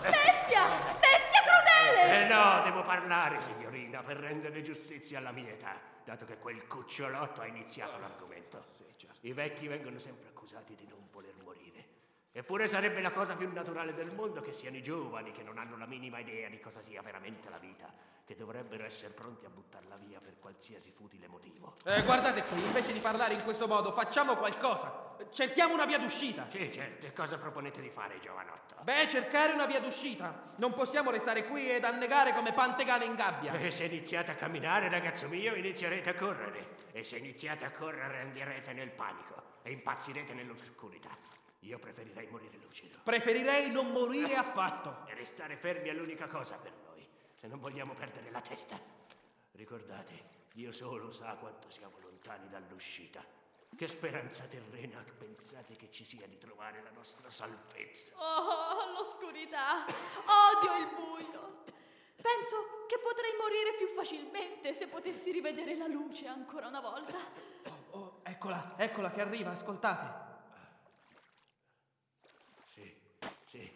Bestia! 0.00 0.62
Bestia 1.00 1.40
crudele! 1.42 2.22
Eh 2.22 2.28
no, 2.28 2.62
devo 2.62 2.82
parlare, 2.82 3.40
signorina, 3.40 4.04
per 4.04 4.18
rendere 4.18 4.62
giustizia 4.62 5.18
alla 5.18 5.32
mia 5.32 5.50
età, 5.50 5.74
dato 6.04 6.24
che 6.24 6.38
quel 6.38 6.64
cucciolotto 6.68 7.40
ha 7.40 7.46
iniziato 7.46 7.98
l'argomento. 7.98 8.87
I 9.20 9.32
vecchi 9.32 9.68
vengono 9.68 9.98
sempre 9.98 10.28
accusati 10.28 10.74
di 10.74 10.86
non 10.88 11.06
voler 11.12 11.34
morire. 11.42 11.77
Eppure 12.32 12.68
sarebbe 12.68 13.00
la 13.00 13.10
cosa 13.10 13.34
più 13.34 13.50
naturale 13.52 13.94
del 13.94 14.12
mondo 14.14 14.40
che 14.40 14.52
siano 14.52 14.76
i 14.76 14.82
giovani 14.82 15.32
che 15.32 15.42
non 15.42 15.58
hanno 15.58 15.76
la 15.76 15.86
minima 15.86 16.18
idea 16.18 16.48
di 16.48 16.60
cosa 16.60 16.80
sia 16.82 17.02
veramente 17.02 17.50
la 17.50 17.58
vita, 17.58 17.92
che 18.24 18.36
dovrebbero 18.36 18.84
essere 18.84 19.12
pronti 19.12 19.44
a 19.44 19.48
buttarla 19.48 19.96
via 19.96 20.20
per 20.20 20.38
qualsiasi 20.38 20.92
futile 20.92 21.26
motivo. 21.26 21.76
Eh, 21.84 22.02
guardate 22.02 22.42
qui, 22.44 22.62
invece 22.62 22.92
di 22.92 23.00
parlare 23.00 23.34
in 23.34 23.42
questo 23.42 23.66
modo, 23.66 23.92
facciamo 23.92 24.36
qualcosa. 24.36 25.16
Cerchiamo 25.30 25.74
una 25.74 25.84
via 25.84 25.98
d'uscita. 25.98 26.46
Sì, 26.50 26.70
certo, 26.70 27.06
e 27.06 27.12
cosa 27.12 27.38
proponete 27.38 27.80
di 27.80 27.90
fare, 27.90 28.20
giovanotto? 28.20 28.76
Beh, 28.82 29.08
cercare 29.08 29.52
una 29.52 29.66
via 29.66 29.80
d'uscita. 29.80 30.52
Non 30.56 30.74
possiamo 30.74 31.10
restare 31.10 31.44
qui 31.44 31.68
ed 31.70 31.82
annegare 31.82 32.34
come 32.34 32.52
pantegane 32.52 33.04
in 33.04 33.16
gabbia. 33.16 33.52
E 33.54 33.70
se 33.72 33.84
iniziate 33.84 34.30
a 34.30 34.34
camminare, 34.34 34.88
ragazzo 34.88 35.26
mio, 35.26 35.54
inizierete 35.54 36.10
a 36.10 36.14
correre. 36.14 36.76
E 36.92 37.02
se 37.02 37.16
iniziate 37.16 37.64
a 37.64 37.72
correre, 37.72 38.20
andrete 38.20 38.72
nel 38.74 38.90
panico 38.90 39.42
e 39.62 39.72
impazzirete 39.72 40.34
nell'oscurità. 40.34 41.37
Io 41.68 41.78
preferirei 41.78 42.26
morire 42.28 42.56
lucido. 42.56 42.98
Preferirei 43.04 43.70
non 43.70 43.90
morire 43.92 44.36
affatto. 44.36 45.06
E 45.06 45.12
restare 45.12 45.54
fermi 45.54 45.90
è 45.90 45.92
l'unica 45.92 46.26
cosa 46.26 46.56
per 46.56 46.72
noi, 46.86 47.06
se 47.34 47.46
non 47.46 47.60
vogliamo 47.60 47.92
perdere 47.92 48.30
la 48.30 48.40
testa. 48.40 48.80
Ricordate, 49.52 50.46
Dio 50.54 50.72
solo 50.72 51.12
sa 51.12 51.34
quanto 51.34 51.70
siamo 51.70 51.98
lontani 52.00 52.48
dall'uscita. 52.48 53.22
Che 53.76 53.86
speranza 53.86 54.44
terrena 54.44 55.04
pensate 55.18 55.76
che 55.76 55.90
ci 55.90 56.06
sia 56.06 56.26
di 56.26 56.38
trovare 56.38 56.82
la 56.82 56.90
nostra 56.90 57.28
salvezza? 57.28 58.12
Oh, 58.16 58.92
l'oscurità! 58.92 59.84
Odio 59.84 60.74
il 60.74 60.88
buio! 60.94 61.64
Penso 62.16 62.86
che 62.86 62.98
potrei 62.98 63.32
morire 63.38 63.74
più 63.76 63.88
facilmente 63.88 64.72
se 64.72 64.88
potessi 64.88 65.30
rivedere 65.30 65.76
la 65.76 65.86
luce 65.86 66.26
ancora 66.26 66.68
una 66.68 66.80
volta. 66.80 67.18
Oh, 67.64 67.98
oh, 67.98 68.20
eccola, 68.22 68.72
eccola 68.78 69.10
che 69.10 69.20
arriva, 69.20 69.50
ascoltate. 69.50 70.26
Sì, 72.74 72.94
sì, 73.46 73.72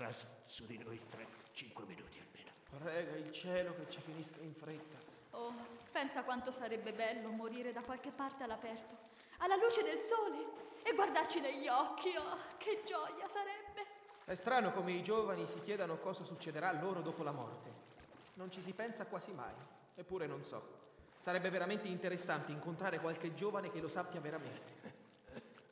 sarà 0.00 0.12
su, 0.12 0.24
su 0.46 0.64
di 0.64 0.78
noi 0.78 0.98
tra 1.10 1.20
cinque 1.52 1.84
minuti 1.84 2.18
almeno. 2.18 2.50
Prega 2.70 3.16
il 3.16 3.30
cielo 3.32 3.74
che 3.74 3.90
ci 3.90 4.00
finisca 4.00 4.40
in 4.40 4.54
fretta. 4.54 4.96
Oh, 5.32 5.52
pensa 5.92 6.22
quanto 6.22 6.50
sarebbe 6.50 6.92
bello 6.94 7.28
morire 7.28 7.72
da 7.72 7.82
qualche 7.82 8.10
parte 8.10 8.42
all'aperto, 8.44 8.96
alla 9.38 9.56
luce 9.56 9.82
del 9.82 10.00
sole 10.00 10.38
e 10.82 10.94
guardarci 10.94 11.40
negli 11.40 11.68
occhi. 11.68 12.16
Oh, 12.16 12.38
che 12.56 12.82
gioia 12.86 13.28
sarebbe! 13.28 13.98
È 14.24 14.34
strano 14.34 14.72
come 14.72 14.92
i 14.92 15.02
giovani 15.02 15.46
si 15.46 15.60
chiedano 15.60 15.98
cosa 15.98 16.24
succederà 16.24 16.72
loro 16.72 17.02
dopo 17.02 17.22
la 17.22 17.32
morte. 17.32 17.88
Non 18.34 18.50
ci 18.50 18.62
si 18.62 18.72
pensa 18.72 19.04
quasi 19.04 19.32
mai, 19.32 19.52
eppure 19.94 20.26
non 20.26 20.42
so. 20.42 20.78
Sarebbe 21.22 21.50
veramente 21.50 21.88
interessante 21.88 22.52
incontrare 22.52 23.00
qualche 23.00 23.34
giovane 23.34 23.70
che 23.70 23.80
lo 23.80 23.88
sappia 23.88 24.20
veramente. 24.20 24.78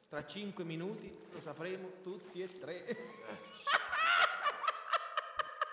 Tra 0.08 0.26
cinque 0.26 0.64
minuti 0.64 1.14
lo 1.30 1.40
sapremo 1.40 2.00
tutti 2.02 2.42
e 2.42 2.58
tre. 2.58 2.84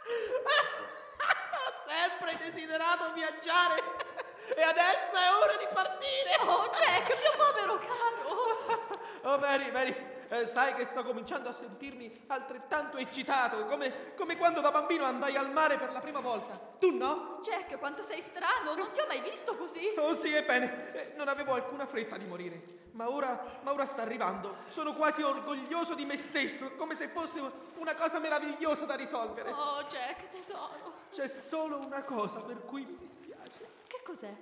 Ho 0.07 1.73
sempre 1.87 2.34
desiderato 2.49 3.11
viaggiare 3.13 3.81
e 4.55 4.61
adesso 4.61 5.15
è 5.15 5.33
ora 5.41 5.55
di 5.57 5.67
partire. 5.73 6.35
Oh, 6.41 6.69
Jack, 6.75 7.09
mio 7.09 7.33
povero 7.37 7.79
caro! 7.79 9.03
Oh, 9.25 9.39
Mary, 9.39 9.71
Mary, 9.71 10.14
eh, 10.29 10.45
sai 10.45 10.73
che 10.73 10.85
sto 10.85 11.03
cominciando 11.03 11.49
a 11.49 11.53
sentirmi 11.53 12.25
altrettanto 12.27 12.97
eccitato, 12.97 13.65
come, 13.65 14.13
come 14.15 14.37
quando 14.37 14.61
da 14.61 14.71
bambino 14.71 15.05
andai 15.05 15.35
al 15.35 15.51
mare 15.51 15.77
per 15.77 15.91
la 15.91 15.99
prima 15.99 16.19
volta. 16.19 16.59
Tu 16.79 16.95
no? 16.95 17.39
Jack, 17.41 17.77
quanto 17.77 18.03
sei 18.03 18.21
strano! 18.21 18.75
Non 18.75 18.91
ti 18.91 18.99
ho 18.99 19.05
mai 19.07 19.21
visto 19.21 19.55
così! 19.55 19.93
Oh 19.97 20.13
sì, 20.15 20.33
ebbene, 20.33 20.93
eh, 20.93 21.13
non 21.15 21.27
avevo 21.27 21.53
alcuna 21.53 21.85
fretta 21.85 22.17
di 22.17 22.25
morire, 22.25 22.61
ma 22.91 23.09
ora, 23.09 23.59
ma 23.61 23.71
ora 23.71 23.85
sta 23.85 24.01
arrivando. 24.01 24.57
Sono 24.67 24.93
quasi 24.93 25.21
orgoglioso 25.21 25.93
di 25.93 26.05
me 26.05 26.17
stesso, 26.17 26.71
come 26.75 26.95
se 26.95 27.07
fosse 27.09 27.41
una 27.77 27.95
cosa 27.95 28.19
meravigliosa 28.19 28.85
da 28.85 28.95
risolvere. 28.95 29.51
Oh, 29.51 29.83
Jack, 29.83 30.29
tesoro! 30.29 31.03
C'è 31.11 31.27
solo 31.27 31.77
una 31.77 32.03
cosa 32.03 32.41
per 32.41 32.63
cui 32.65 32.83
mi 32.83 32.97
dispiace. 32.97 33.69
Che 33.87 34.01
cos'è? 34.03 34.33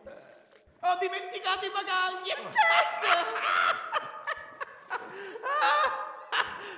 Ho 0.86 0.98
dimenticato 1.00 1.66
i 1.66 1.70
bagagli! 1.70 2.28
Jack! 2.28 4.12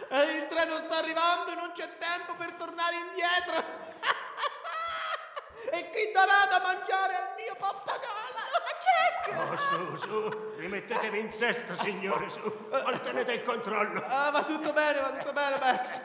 Ah, 0.09 0.23
il 0.23 0.47
treno 0.47 0.79
sta 0.79 0.97
arrivando 0.97 1.51
e 1.51 1.55
non 1.55 1.71
c'è 1.73 1.97
tempo 1.97 2.35
per 2.35 2.53
tornare 2.53 2.95
indietro. 2.95 3.55
e 5.71 5.89
chi 5.91 6.11
darà 6.11 6.45
da 6.49 6.59
mangiare 6.61 7.15
al 7.15 7.33
mio 7.35 7.55
pappagallo? 7.57 8.35
Jack! 8.85 9.37
Oh, 9.37 9.57
su, 9.57 9.97
su, 9.97 10.53
rimettetevi 10.57 11.19
in 11.19 11.31
sesto, 11.31 11.75
signore, 11.83 12.29
su. 12.29 12.67
Mantenete 12.69 13.33
il 13.33 13.43
controllo. 13.43 14.01
Ah, 14.05 14.29
va 14.29 14.43
tutto 14.43 14.73
bene, 14.73 14.99
va 14.99 15.11
tutto 15.11 15.33
bene, 15.33 15.57
Max. 15.57 15.99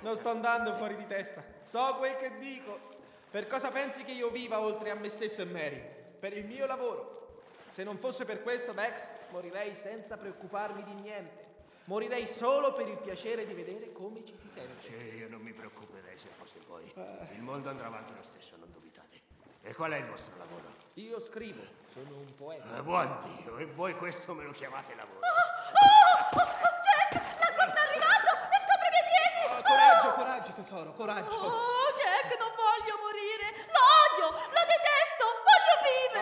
Non 0.00 0.16
sto 0.16 0.30
andando 0.30 0.74
fuori 0.76 0.96
di 0.96 1.06
testa. 1.06 1.42
So 1.64 1.96
quel 1.98 2.16
che 2.16 2.36
dico. 2.38 2.92
Per 3.30 3.46
cosa 3.48 3.70
pensi 3.70 4.04
che 4.04 4.12
io 4.12 4.30
viva 4.30 4.60
oltre 4.60 4.90
a 4.90 4.94
me 4.94 5.08
stesso 5.08 5.42
e 5.42 5.44
Mary? 5.44 5.82
Per 6.20 6.36
il 6.36 6.44
mio 6.44 6.66
lavoro. 6.66 7.42
Se 7.68 7.82
non 7.82 7.98
fosse 7.98 8.24
per 8.24 8.42
questo, 8.42 8.72
Max, 8.72 9.08
morirei 9.30 9.74
senza 9.74 10.16
preoccuparmi 10.16 10.84
di 10.84 10.92
niente. 10.92 11.53
Morirei 11.86 12.26
solo 12.26 12.72
per 12.72 12.88
il 12.88 12.96
piacere 12.96 13.46
di 13.46 13.52
vedere 13.52 13.92
come 13.92 14.24
ci 14.24 14.34
si 14.34 14.48
sente. 14.48 14.88
Sì, 14.88 14.94
io 15.16 15.28
non 15.28 15.42
mi 15.42 15.52
preoccuperei 15.52 16.18
se 16.18 16.28
fosse 16.38 16.58
voi. 16.66 16.90
Il 17.34 17.42
mondo 17.42 17.68
andrà 17.68 17.88
avanti 17.88 18.14
lo 18.14 18.22
stesso, 18.22 18.56
non 18.56 18.72
dubitate. 18.72 19.20
E 19.60 19.74
qual 19.74 19.92
è 19.92 19.98
il 19.98 20.06
vostro 20.06 20.34
lavoro? 20.38 20.72
Io 20.94 21.20
scrivo, 21.20 21.60
sono 21.92 22.16
un 22.16 22.34
poeta. 22.36 22.78
Eh, 22.78 22.82
buon 22.82 23.36
Dio, 23.42 23.58
e 23.58 23.66
voi 23.66 23.94
questo 23.96 24.32
me 24.32 24.44
lo 24.44 24.52
chiamate 24.52 24.94
lavoro? 24.94 25.18
Oh, 25.18 26.30
Jack! 26.32 27.20
L'acqua 27.38 27.66
sta 27.68 27.80
arrivando! 27.80 28.30
È 28.48 28.58
sopra 28.64 28.88
i 28.88 28.90
miei 28.90 29.04
piedi! 29.12 29.44
Oh, 29.52 29.62
coraggio, 29.62 30.12
coraggio, 30.14 30.52
tesoro, 30.52 30.92
coraggio. 30.92 31.36
Oh, 31.36 31.92
Jack, 31.96 32.38
non 32.38 32.52
voglio 32.56 32.96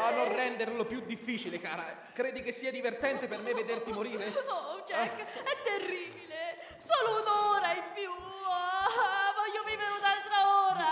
Ah, 0.02 0.10
non 0.10 0.34
renderlo 0.34 0.84
più 0.84 1.00
difficile, 1.02 1.60
cara. 1.60 2.10
Credi 2.12 2.42
che 2.42 2.50
sia 2.50 2.72
divertente 2.72 3.28
per 3.28 3.38
me 3.38 3.54
vederti 3.54 3.92
morire? 3.92 4.26
Oh, 4.48 4.82
Jack, 4.84 5.42
è 5.44 5.62
terribile! 5.62 6.58
Solo 6.78 7.20
un'ora 7.20 7.72
in 7.72 7.84
più! 7.94 8.10
Ah, 8.10 9.32
voglio 9.36 9.62
vivere 9.64 9.90
un'altra 9.90 10.38
ora! 10.66 10.90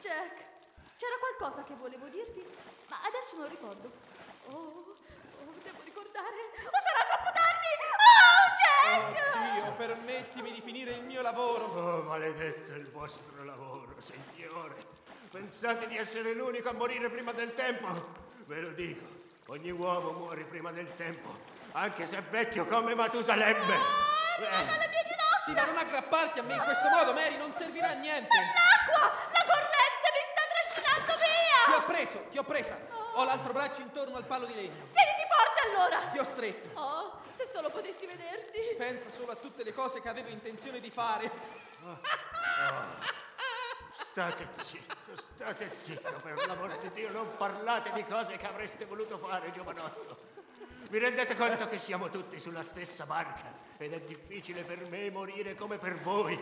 Jack, 0.00 0.36
c'era 0.96 1.16
qualcosa 1.18 1.64
che 1.64 1.74
volevo 1.74 2.08
dirti, 2.08 2.42
ma 2.88 2.96
adesso 3.04 3.36
non 3.36 3.48
ricordo. 3.50 3.92
Oh, 4.48 4.56
oh 4.56 5.54
devo 5.62 5.82
ricordare. 5.84 6.36
Oh, 6.64 6.80
sarà 6.80 7.04
troppo 7.12 7.30
tardi! 7.36 7.72
Oh, 8.08 8.48
Jack! 8.56 9.36
Oddio, 9.36 9.72
permettimi 9.74 10.50
di 10.52 10.62
finire 10.62 10.92
il 10.92 11.02
mio 11.02 11.20
lavoro. 11.20 11.64
Oh, 11.66 12.02
maledetto 12.04 12.72
il 12.72 12.90
vostro 12.90 13.44
lavoro, 13.44 14.00
signore. 14.00 14.99
Pensate 15.30 15.86
di 15.86 15.96
essere 15.96 16.32
l'unico 16.34 16.70
a 16.70 16.72
morire 16.72 17.08
prima 17.08 17.30
del 17.32 17.54
tempo? 17.54 17.86
Ve 18.46 18.60
lo 18.60 18.70
dico, 18.70 19.06
ogni 19.46 19.70
uomo 19.70 20.10
muore 20.10 20.42
prima 20.42 20.72
del 20.72 20.92
tempo, 20.96 21.38
anche 21.72 22.08
se 22.08 22.16
è 22.18 22.22
vecchio 22.22 22.66
come 22.66 22.94
Matusalemme. 22.96 23.74
Ah, 23.74 24.38
Eh, 24.42 24.74
alle 24.74 24.88
mie 24.88 25.04
ginocchia! 25.04 25.40
Sì, 25.44 25.52
ma 25.52 25.64
non 25.66 25.76
aggrapparti 25.76 26.38
a 26.40 26.42
me 26.42 26.54
in 26.54 26.62
questo 26.62 26.88
modo, 26.88 27.12
Mary, 27.12 27.36
non 27.36 27.52
servirà 27.56 27.90
a 27.90 27.94
niente. 27.94 28.28
L'acqua! 28.36 29.06
La 29.30 29.44
corrente 29.46 30.06
mi 30.10 30.24
sta 30.32 30.42
trascinando 30.50 31.12
Ti 31.14 31.28
via! 31.28 31.76
ho 31.76 31.82
preso, 31.84 32.24
ti 32.30 32.38
ho 32.38 32.42
presa. 32.44 32.76
Ho 33.14 33.24
l'altro 33.24 33.52
braccio 33.52 33.80
intorno 33.82 34.16
al 34.16 34.24
palo 34.24 34.46
di 34.46 34.54
legno. 34.54 34.88
Tieniti 34.90 35.24
forte 35.30 35.60
allora! 35.68 36.06
Ti 36.10 36.18
ho 36.18 36.24
stretto. 36.24 36.80
Oh, 36.80 37.20
se 37.36 37.46
solo 37.46 37.70
potessi 37.70 38.04
vederti! 38.04 38.74
Pensa 38.76 39.10
solo 39.10 39.30
a 39.30 39.36
tutte 39.36 39.62
le 39.62 39.72
cose 39.74 40.00
che 40.00 40.08
avevo 40.08 40.28
intenzione 40.30 40.80
di 40.80 40.90
fare. 40.90 41.30
State 44.10 44.48
zitto, 44.64 44.96
state 45.14 45.70
zitto, 45.72 46.12
per 46.20 46.46
l'amor 46.46 46.76
di 46.78 46.90
Dio, 46.92 47.12
non 47.12 47.28
parlate 47.36 47.92
di 47.92 48.04
cose 48.04 48.36
che 48.36 48.46
avreste 48.46 48.84
voluto 48.84 49.16
fare, 49.18 49.52
giovanotto. 49.52 50.18
Vi 50.88 50.98
rendete 50.98 51.36
conto 51.36 51.68
che 51.68 51.78
siamo 51.78 52.10
tutti 52.10 52.40
sulla 52.40 52.64
stessa 52.64 53.06
barca 53.06 53.52
ed 53.78 53.92
è 53.92 54.00
difficile 54.00 54.64
per 54.64 54.84
me 54.88 55.10
morire 55.10 55.54
come 55.54 55.78
per 55.78 56.00
voi. 56.00 56.36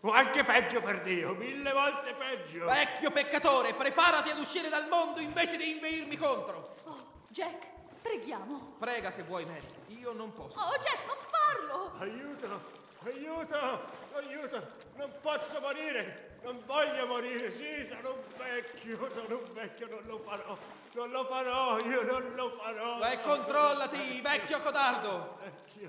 O 0.00 0.12
anche 0.12 0.44
peggio 0.44 0.82
per 0.82 1.00
Dio, 1.00 1.32
mille 1.32 1.72
volte 1.72 2.12
peggio. 2.12 2.66
Vecchio 2.66 3.10
peccatore, 3.10 3.72
preparati 3.72 4.28
ad 4.28 4.38
uscire 4.38 4.68
dal 4.68 4.86
mondo 4.88 5.18
invece 5.18 5.56
di 5.56 5.70
inveirmi 5.70 6.18
contro. 6.18 6.76
Oh, 6.84 6.98
Jack, 7.28 7.66
preghiamo! 8.02 8.74
Prega 8.78 9.10
se 9.10 9.22
vuoi, 9.22 9.46
Mary. 9.46 9.66
Io 9.98 10.12
non 10.12 10.34
posso. 10.34 10.58
Oh, 10.58 10.76
Jack, 10.82 11.06
non 11.06 11.16
farlo! 11.30 11.92
Aiuto, 11.98 12.62
aiuto, 13.04 13.88
aiuto, 14.12 14.66
non 14.96 15.10
posso 15.22 15.58
morire, 15.60 16.35
non 16.46 16.62
voglio 16.64 17.06
morire, 17.08 17.50
sì, 17.50 17.88
sono 17.88 18.14
un 18.14 18.36
vecchio, 18.36 19.10
sono 19.12 19.38
un 19.38 19.52
vecchio, 19.52 19.88
non 19.88 20.02
lo 20.06 20.18
farò, 20.24 20.56
non 20.92 21.10
lo 21.10 21.24
farò, 21.24 21.80
io 21.80 22.02
non 22.02 22.34
lo 22.36 22.50
farò. 22.50 22.98
Vai, 22.98 23.20
controllati, 23.20 24.20
vecchio 24.20 24.60
codardo. 24.62 25.38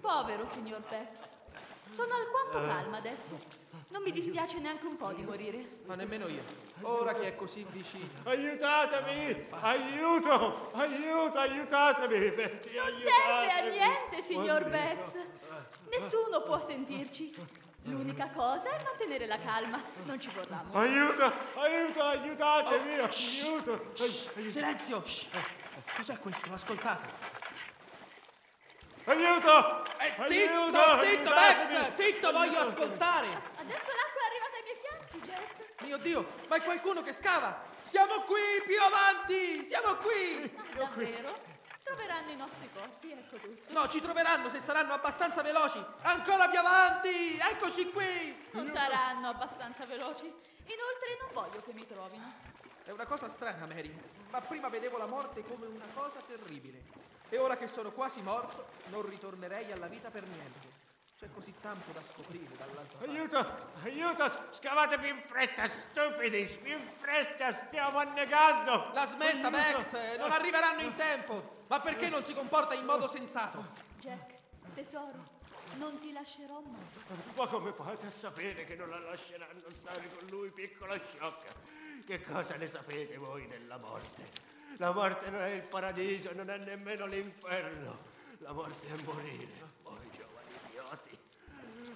Povero 0.02 0.48
signor 0.48 0.82
Bex. 0.90 1.10
Sono 1.92 2.16
alquanto 2.16 2.68
calma 2.68 2.98
adesso. 2.98 3.66
Non 3.90 4.02
mi 4.02 4.12
dispiace 4.12 4.58
neanche 4.58 4.88
un 4.88 4.98
po' 4.98 5.14
di 5.14 5.22
morire. 5.22 5.82
Ma 5.86 5.94
nemmeno 5.94 6.28
io. 6.28 6.44
Ora 6.82 7.14
che 7.14 7.28
è 7.28 7.36
così 7.36 7.64
vicino. 7.70 8.08
Aiutatemi! 8.24 9.48
Aiuto! 9.52 10.72
Aiuto! 10.74 11.38
Aiutatemi! 11.38 12.32
Betty, 12.32 12.76
Non 12.76 12.86
aiutatemi! 12.86 13.12
serve 13.12 13.52
a 13.52 13.70
niente, 13.70 14.22
signor. 14.24 14.64
Bex. 14.66 15.14
Nessuno 15.90 16.42
può 16.42 16.60
sentirci. 16.60 17.66
L'unica 17.88 18.29
cosa 18.32 18.70
è 18.70 18.84
mantenere 18.84 19.25
la 19.27 19.39
calma. 19.39 19.82
Non 20.03 20.20
ci 20.20 20.29
vorrà 20.34 20.62
molto. 20.62 20.77
Aiuto! 20.77 21.34
Aiuto! 21.56 22.03
Aiutatemi! 22.03 22.94
Aiuto! 23.00 23.94
Ai- 24.00 24.29
aiuto. 24.36 24.50
Silenzio! 24.50 25.03
Cos'è 25.96 26.20
questo? 26.20 26.51
Ascoltate. 26.53 27.08
Aiuto! 29.06 29.86
Eh, 30.00 30.13
Aiuto! 30.17 30.29
zitto, 30.29 31.03
zitto, 31.03 31.34
aiutatemi! 31.34 31.96
Zitto, 31.96 32.32
voglio 32.34 32.60
ascoltare! 32.60 33.27
Adesso 33.56 33.88
l'acqua 33.96 34.22
è 34.22 34.27
arrivata 34.27 34.56
ai 34.58 34.63
miei 34.63 34.77
fianchi, 34.82 35.20
Jack. 35.22 35.82
Mio 35.84 35.98
Dio, 36.00 36.27
ma 36.50 36.58
è 36.58 36.62
qualcuno 36.62 37.01
che 37.03 37.13
scava! 37.13 37.63
Siamo 37.84 38.20
qui, 38.24 38.41
più 38.65 38.82
avanti! 38.82 39.63
Siamo 39.63 39.96
qui! 39.96 40.53
Davvero? 40.75 41.47
Troveranno 41.88 42.32
i 42.32 42.36
nostri 42.36 42.70
corpi, 42.74 43.12
ecco 43.12 43.38
tutto. 43.38 43.72
No, 43.72 43.88
ci 43.88 44.01
troveranno 44.01 44.50
se 44.50 44.60
saranno 44.60 44.94
abbastanza 44.94 45.41
veloci! 45.41 45.82
Ancora 46.01 46.50
più 46.50 46.60
avanti! 46.60 47.38
Eccoci 47.38 47.91
qui! 47.91 48.48
Non 48.51 48.67
saranno 48.67 49.29
abbastanza 49.29 49.86
veloci. 49.86 50.25
Inoltre 50.25 51.17
non 51.22 51.29
voglio 51.32 51.62
che 51.62 51.72
mi 51.72 51.88
trovino. 51.88 52.34
È 52.84 52.91
una 52.91 53.06
cosa 53.06 53.29
strana, 53.29 53.65
Mary, 53.65 53.98
ma 54.29 54.41
prima 54.41 54.67
vedevo 54.67 54.98
la 54.98 55.06
morte 55.06 55.43
come 55.43 55.65
una 55.65 55.86
cosa 55.93 56.19
terribile. 56.28 56.84
E 57.30 57.38
ora 57.38 57.56
che 57.56 57.69
sono 57.69 57.91
quasi 57.91 58.21
morto, 58.21 58.67
non 58.88 59.08
ritornerei 59.08 59.71
alla 59.71 59.88
vita 59.88 60.10
per 60.10 60.23
niente. 60.23 60.76
C'è 61.17 61.30
così 61.34 61.54
tanto 61.62 61.91
da 61.91 62.02
scoprire 62.02 62.56
dall'altra 62.58 62.97
parte. 62.97 63.06
Aiuto! 63.10 63.71
Aiuto! 63.84 64.47
Scavate 64.52 65.00
più 65.00 65.08
in 65.08 65.21
fretta, 65.26 65.67
stupidi! 65.67 66.45
Più 66.62 66.73
in 66.73 66.88
fretta, 66.95 67.54
stiamo 67.54 67.97
annegando! 67.97 68.91
La 68.93 69.06
smetta, 69.06 69.47
Aiuto! 69.47 69.89
Bex! 69.89 70.17
Non 70.17 70.32
arriveranno 70.32 70.82
in 70.82 70.95
tempo! 70.95 71.56
Ma 71.67 71.80
perché 71.82 72.10
non 72.10 72.23
si 72.23 72.34
comporta 72.34 72.73
in 72.73 72.86
modo 72.86 73.08
sensato? 73.08 73.65
Jack, 73.99 74.36
tesoro, 74.73 75.21
non 75.77 75.99
ti 75.99 76.13
lascerò 76.13 76.62
mai. 76.62 77.17
Ma 77.36 77.47
come 77.47 77.73
fate 77.73 78.08
a 78.08 78.12
sapere 78.12 78.65
che 78.65 78.75
non 78.75 78.89
la 78.89 78.99
lasceranno 78.99 79.69
stare 79.73 80.08
con 80.08 80.25
lui, 80.30 80.49
piccola 80.51 80.97
sciocca? 80.97 81.53
Che 82.06 82.23
cosa 82.23 82.56
ne 82.56 82.67
sapete 82.67 83.17
voi 83.17 83.47
della 83.47 83.77
morte? 83.77 84.45
La 84.77 84.91
morte 84.91 85.30
non 85.30 85.41
è 85.41 85.49
il 85.49 85.63
paradiso, 85.63 86.32
non 86.34 86.49
è 86.49 86.58
nemmeno 86.58 87.06
l'inferno. 87.06 87.97
La 88.38 88.53
morte 88.53 88.88
è 88.88 89.03
morire. 89.03 89.47
Voi 89.84 90.10
giovani 90.15 90.51
idioti. 90.69 91.17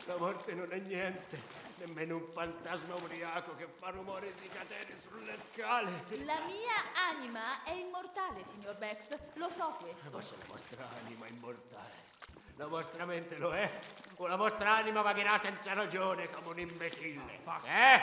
La 0.05 0.17
morte 0.17 0.53
non 0.53 0.71
è 0.71 0.79
niente, 0.79 1.41
nemmeno 1.82 2.17
un 2.17 2.28
fantasma 2.32 2.96
ubriaco 2.96 3.56
che 3.56 3.67
fa 3.67 3.89
rumore 3.89 4.34
di 4.39 4.48
catene 4.50 5.00
sulle 5.08 5.36
scale. 5.52 5.91
La 6.24 6.39
mia 6.46 7.10
anima 7.10 7.63
è 7.63 7.72
immortale, 7.72 8.44
signor 8.52 8.76
Bex. 8.76 9.17
Lo 9.34 9.50
so 9.50 9.76
questo. 9.80 10.10
Ma 10.12 10.22
se 10.22 10.36
la 10.38 10.46
vostra 10.48 10.88
anima 11.04 11.26
è 11.26 11.30
immortale, 11.30 11.94
la 12.56 12.67
vostra 12.67 13.06
mente 13.06 13.38
lo 13.38 13.54
è? 13.54 13.80
O 14.17 14.28
la 14.28 14.36
vostra 14.36 14.76
anima 14.76 15.02
vagherà 15.02 15.39
senza 15.41 15.74
ragione 15.74 16.30
come 16.30 16.50
un 16.50 16.60
imbecille? 16.60 17.39
Eh? 17.65 18.02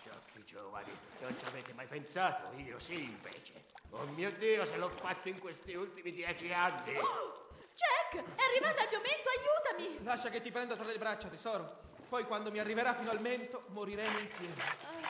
Sciocchi 0.00 0.44
giovani, 0.44 0.90
non 1.20 1.36
ci 1.38 1.44
avete 1.44 1.74
mai 1.74 1.86
pensato? 1.86 2.56
Io 2.56 2.78
sì, 2.80 3.04
invece. 3.04 3.68
Oh 3.90 4.06
mio 4.06 4.30
Dio, 4.32 4.64
se 4.64 4.76
l'ho 4.76 4.88
fatto 4.88 5.28
in 5.28 5.38
questi 5.38 5.74
ultimi 5.74 6.10
dieci 6.10 6.50
anni. 6.52 6.94
Jack, 7.76 8.24
è 8.34 8.42
arrivato 8.42 8.82
il 8.82 8.88
mio 8.90 9.00
mento, 9.00 9.28
aiutami! 9.28 10.04
Lascia 10.04 10.30
che 10.30 10.40
ti 10.40 10.50
prenda 10.50 10.74
tra 10.74 10.84
le 10.84 10.96
braccia, 10.96 11.28
tesoro. 11.28 11.88
Poi 12.10 12.24
quando 12.24 12.50
mi 12.50 12.58
arriverà 12.58 12.92
fino 12.92 13.12
al 13.12 13.20
mento, 13.20 13.66
moriremo 13.68 14.18
insieme. 14.18 14.54
Ah, 14.58 15.08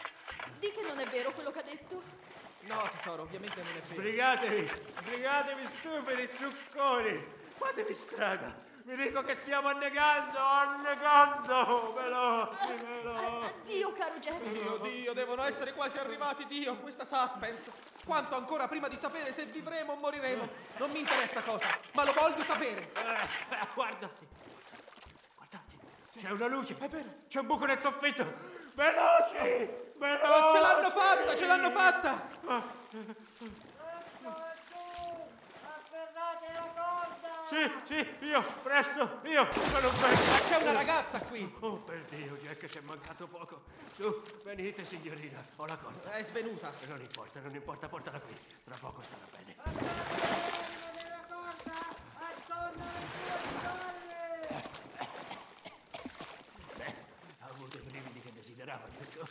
di 0.59 0.71
che 0.71 0.83
non 0.83 1.01
è 1.01 1.07
vero 1.07 1.33
quello 1.33 1.51
che 1.51 1.61
ha 1.61 1.63
detto? 1.63 2.03
No, 2.61 2.91
tesoro, 2.95 3.23
ovviamente 3.23 3.63
non 3.63 3.73
è 3.75 3.81
vero. 3.81 3.95
Sbrigatevi, 3.95 4.71
sbrigatevi 5.01 5.67
stupidi 5.67 6.29
zucconi. 6.31 7.25
Fatevi 7.57 7.95
strada. 7.95 8.55
Vi 8.83 8.97
dico 8.97 9.23
che 9.23 9.39
stiamo 9.41 9.69
annegando, 9.69 10.39
annegando. 10.41 11.95
Veloci, 11.95 12.75
veloci. 12.85 13.45
Addio, 13.47 13.93
caro 13.95 14.19
Jack. 14.19 14.43
Dio, 14.43 14.77
Dio, 14.77 15.13
devono 15.15 15.43
essere 15.45 15.73
quasi 15.73 15.97
arrivati, 15.97 16.45
Dio, 16.45 16.77
questa 16.81 17.07
suspense. 17.07 17.73
Quanto 18.05 18.35
ancora 18.35 18.69
prima 18.69 18.89
di 18.89 18.97
sapere 18.99 19.33
se 19.33 19.47
vivremo 19.47 19.93
o 19.93 19.97
moriremo. 19.97 20.47
Non 20.77 20.91
mi 20.91 20.99
interessa 20.99 21.41
cosa, 21.41 21.79
ma 21.93 22.05
lo 22.05 22.13
voglio 22.13 22.45
sapere. 22.45 22.93
Eh, 22.93 23.69
guardati. 23.73 24.40
C'è 26.21 26.31
una 26.31 26.47
luce. 26.49 26.77
È 26.79 26.89
vero. 26.89 27.09
C'è 27.29 27.41
un 27.41 27.47
buco 27.47 27.65
nel 27.65 27.81
soffitto. 27.81 28.25
Veloci, 28.75 29.69
veloci. 29.97 30.25
Oh, 30.25 30.53
ce 30.53 30.61
l'hanno 30.61 30.91
fatta, 30.91 31.35
ce 31.37 31.47
l'hanno 31.47 31.71
fatta! 31.71 32.29
Sì, 37.51 37.69
sì, 37.85 38.27
io, 38.27 38.45
presto, 38.63 39.21
io, 39.25 39.49
sono 39.51 39.89
un 39.89 39.99
vecchio. 39.99 40.49
C'è 40.49 40.57
una 40.63 40.73
ragazza 40.73 41.19
qui! 41.23 41.53
Oh, 41.59 41.79
per 41.79 42.05
Dio, 42.09 42.37
Jack, 42.37 42.67
ci 42.67 42.79
è 42.79 42.81
mancato 42.83 43.27
poco. 43.27 43.63
Su, 43.97 44.23
venite, 44.45 44.85
signorina, 44.85 45.45
ho 45.57 45.67
la 45.67 45.77
corda. 45.77 46.13
È 46.13 46.23
svenuta. 46.23 46.71
Non 46.87 47.01
importa, 47.01 47.41
non 47.41 47.53
importa, 47.53 47.89
portala 47.89 48.21
qui. 48.21 48.37
Tra 48.65 48.77
poco 48.79 49.03
starà 49.03 49.27
bene. 49.33 49.57
Beh, 56.77 56.95
ha 57.41 57.47
avuto 57.49 57.77
i 57.79 57.81
brividi 57.81 58.21
che 58.21 58.33
desiderava, 58.33 58.87
giusto? 58.97 59.29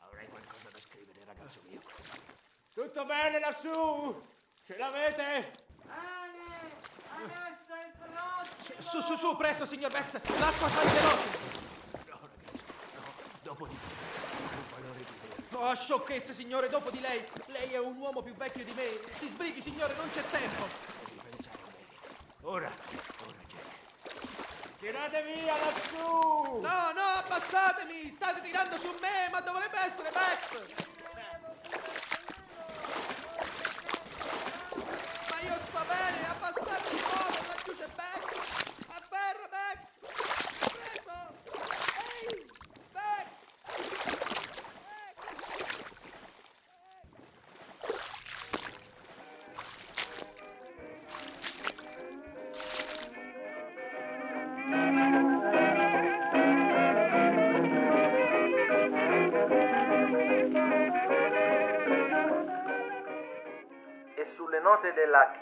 Avrei 0.00 0.26
qualcosa 0.26 0.70
da 0.72 0.78
scrivere, 0.80 1.20
ragazzo 1.24 1.60
mio. 1.68 1.80
Tutto 2.98 3.10
bene 3.14 3.38
lassù? 3.38 4.22
Ce 4.66 4.76
l'avete? 4.76 5.52
Su, 8.80 9.00
su, 9.02 9.16
su, 9.16 9.36
presto, 9.36 9.64
signor 9.66 9.92
Bex! 9.92 10.14
L'acqua 10.40 10.68
sale 10.68 10.90
veloce! 10.90 11.28
No, 11.92 12.18
ragazzo, 12.20 12.64
no. 12.94 13.02
Dopo 13.42 13.66
di 13.68 13.78
te, 13.78 14.56
un 14.56 14.64
valore 14.70 14.98
di 14.98 15.46
vero. 15.46 15.64
Oh, 15.64 15.74
sciocchezze, 15.76 16.34
signore, 16.34 16.68
dopo 16.68 16.90
di 16.90 16.98
lei. 16.98 17.24
Lei 17.46 17.74
è 17.74 17.78
un 17.78 17.96
uomo 17.98 18.20
più 18.20 18.34
vecchio 18.34 18.64
di 18.64 18.72
me. 18.72 18.98
Si 19.12 19.28
sbrighi, 19.28 19.60
signore, 19.60 19.94
non 19.94 20.10
c'è 20.10 20.24
tempo. 20.30 20.66
Devi 21.04 21.20
pensare 21.30 21.56
a 21.56 21.66
me. 21.66 21.84
Ora, 22.40 22.72
ora, 23.26 23.38
Jack. 23.46 24.78
Tirate 24.80 25.22
via 25.22 25.54
lassù! 25.56 26.58
No, 26.58 26.92
no, 26.94 27.08
abbassatemi! 27.22 28.08
State 28.08 28.40
tirando 28.40 28.76
su 28.76 28.92
me, 29.00 29.28
ma 29.30 29.40
dovrebbe 29.40 29.78
essere 29.84 30.10
Bex! 30.10 30.86
Ma 35.88 35.94
io 35.94 36.50
sto 36.52 36.64
bene, 36.64 37.37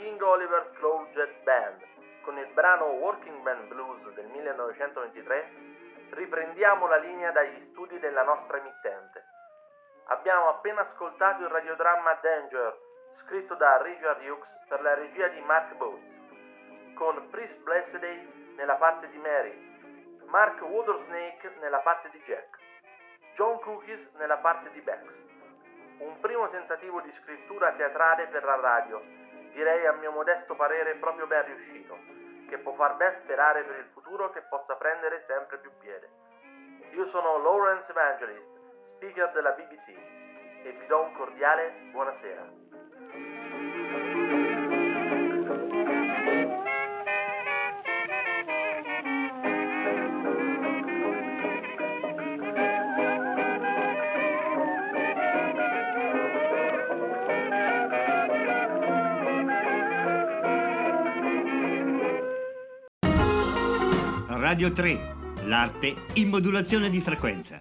King 0.06 0.22
Oliver's 0.22 0.70
Claw 0.78 1.04
Jet 1.14 1.42
Band 1.42 1.82
con 2.20 2.38
il 2.38 2.46
brano 2.54 2.84
Working 2.84 3.42
Man 3.42 3.66
Blues 3.66 4.14
del 4.14 4.26
1923, 4.26 5.50
riprendiamo 6.10 6.86
la 6.86 6.98
linea 6.98 7.32
dagli 7.32 7.70
studi 7.70 7.98
della 7.98 8.22
nostra 8.22 8.58
emittente. 8.58 9.24
Abbiamo 10.04 10.50
appena 10.50 10.82
ascoltato 10.82 11.42
il 11.42 11.48
radiodramma 11.48 12.20
Danger, 12.22 12.78
scritto 13.24 13.56
da 13.56 13.82
Richard 13.82 14.22
Hughes 14.22 14.46
per 14.68 14.80
la 14.80 14.94
regia 14.94 15.26
di 15.26 15.40
Mark 15.40 15.74
Booth, 15.74 16.94
con 16.94 17.28
Priest 17.30 17.58
Blesseday 17.64 18.54
nella 18.54 18.76
parte 18.76 19.08
di 19.08 19.18
Mary, 19.18 20.20
Mark 20.26 20.60
Watersnake 20.60 21.52
nella 21.58 21.80
parte 21.80 22.10
di 22.10 22.22
Jack, 22.26 22.56
John 23.34 23.58
Cookies 23.58 24.08
nella 24.18 24.36
parte 24.36 24.70
di 24.70 24.80
Bex. 24.82 25.02
Un 25.98 26.20
primo 26.20 26.48
tentativo 26.50 27.00
di 27.00 27.12
scrittura 27.22 27.72
teatrale 27.72 28.28
per 28.28 28.44
la 28.44 28.60
radio, 28.60 29.24
direi 29.56 29.86
a 29.86 29.92
mio 29.92 30.12
modesto 30.12 30.54
parere 30.54 30.96
proprio 30.96 31.26
ben 31.26 31.46
riuscito, 31.46 31.96
che 32.46 32.58
può 32.58 32.74
far 32.74 32.96
ben 32.96 33.16
sperare 33.22 33.64
per 33.64 33.78
il 33.78 33.88
futuro 33.94 34.30
che 34.30 34.42
possa 34.42 34.76
prendere 34.76 35.24
sempre 35.26 35.56
più 35.58 35.70
piede. 35.80 36.10
Io 36.90 37.08
sono 37.08 37.38
Lawrence 37.38 37.90
Evangelist, 37.90 38.46
speaker 38.96 39.32
della 39.32 39.52
BBC, 39.52 39.88
e 40.62 40.76
vi 40.78 40.86
do 40.86 41.00
un 41.00 41.12
cordiale 41.14 41.72
buonasera. 41.90 42.65
Radio 64.46 64.70
3, 64.70 65.14
l'arte 65.46 65.92
in 66.12 66.28
modulazione 66.28 66.88
di 66.88 67.00
frequenza. 67.00 67.60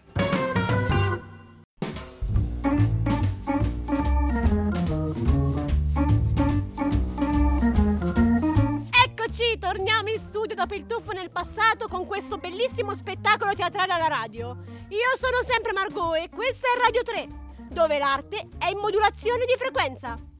Eccoci, 9.04 9.58
torniamo 9.58 10.10
in 10.10 10.20
studio 10.20 10.54
dopo 10.54 10.76
il 10.76 10.86
tuffo 10.86 11.12
nel 11.12 11.32
passato 11.32 11.88
con 11.88 12.06
questo 12.06 12.38
bellissimo 12.38 12.94
spettacolo 12.94 13.56
teatrale 13.56 13.92
alla 13.92 14.08
radio. 14.08 14.56
Io 14.90 15.18
sono 15.20 15.42
sempre 15.42 15.74
Margot 15.74 16.18
e 16.18 16.30
questa 16.30 16.68
è 16.68 16.80
Radio 16.80 17.02
3, 17.02 17.28
dove 17.72 17.98
l'arte 17.98 18.48
è 18.60 18.70
in 18.70 18.78
modulazione 18.78 19.46
di 19.46 19.56
frequenza. 19.58 20.34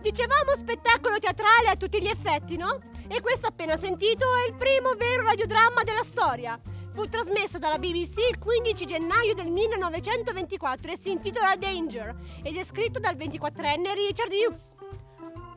Dicevamo 0.00 0.52
spettacolo 0.56 1.18
teatrale 1.18 1.68
a 1.68 1.76
tutti 1.76 2.00
gli 2.00 2.08
effetti, 2.08 2.56
no? 2.56 2.80
E 3.06 3.20
questo 3.20 3.48
appena 3.48 3.76
sentito 3.76 4.24
è 4.24 4.48
il 4.48 4.54
primo 4.54 4.94
vero 4.94 5.24
radiodramma 5.24 5.82
della 5.82 6.04
storia. 6.04 6.58
Fu 6.94 7.06
trasmesso 7.06 7.58
dalla 7.58 7.78
BBC 7.78 8.16
il 8.30 8.38
15 8.38 8.86
gennaio 8.86 9.34
del 9.34 9.48
1924 9.48 10.92
e 10.92 10.96
si 10.96 11.10
intitola 11.10 11.54
Danger 11.54 12.16
ed 12.42 12.56
è 12.56 12.64
scritto 12.64 12.98
dal 12.98 13.14
24enne 13.14 13.92
Richard 13.92 14.32
Hughes. 14.32 14.74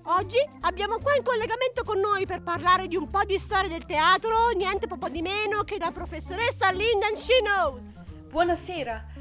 Oggi 0.07 0.37
abbiamo 0.61 0.97
qua 0.97 1.15
in 1.15 1.23
collegamento 1.23 1.83
con 1.85 1.99
noi 1.99 2.25
per 2.25 2.41
parlare 2.41 2.87
di 2.87 2.97
un 2.97 3.09
po' 3.09 3.23
di 3.23 3.37
storia 3.37 3.69
del 3.69 3.85
teatro, 3.85 4.49
niente 4.49 4.87
po' 4.87 5.07
di 5.07 5.21
meno 5.21 5.63
che 5.63 5.77
la 5.77 5.91
professoressa 5.91 6.69
Lyndon 6.71 7.15
She 7.15 7.39
Knows. 7.41 7.81
Buonasera. 8.29 9.12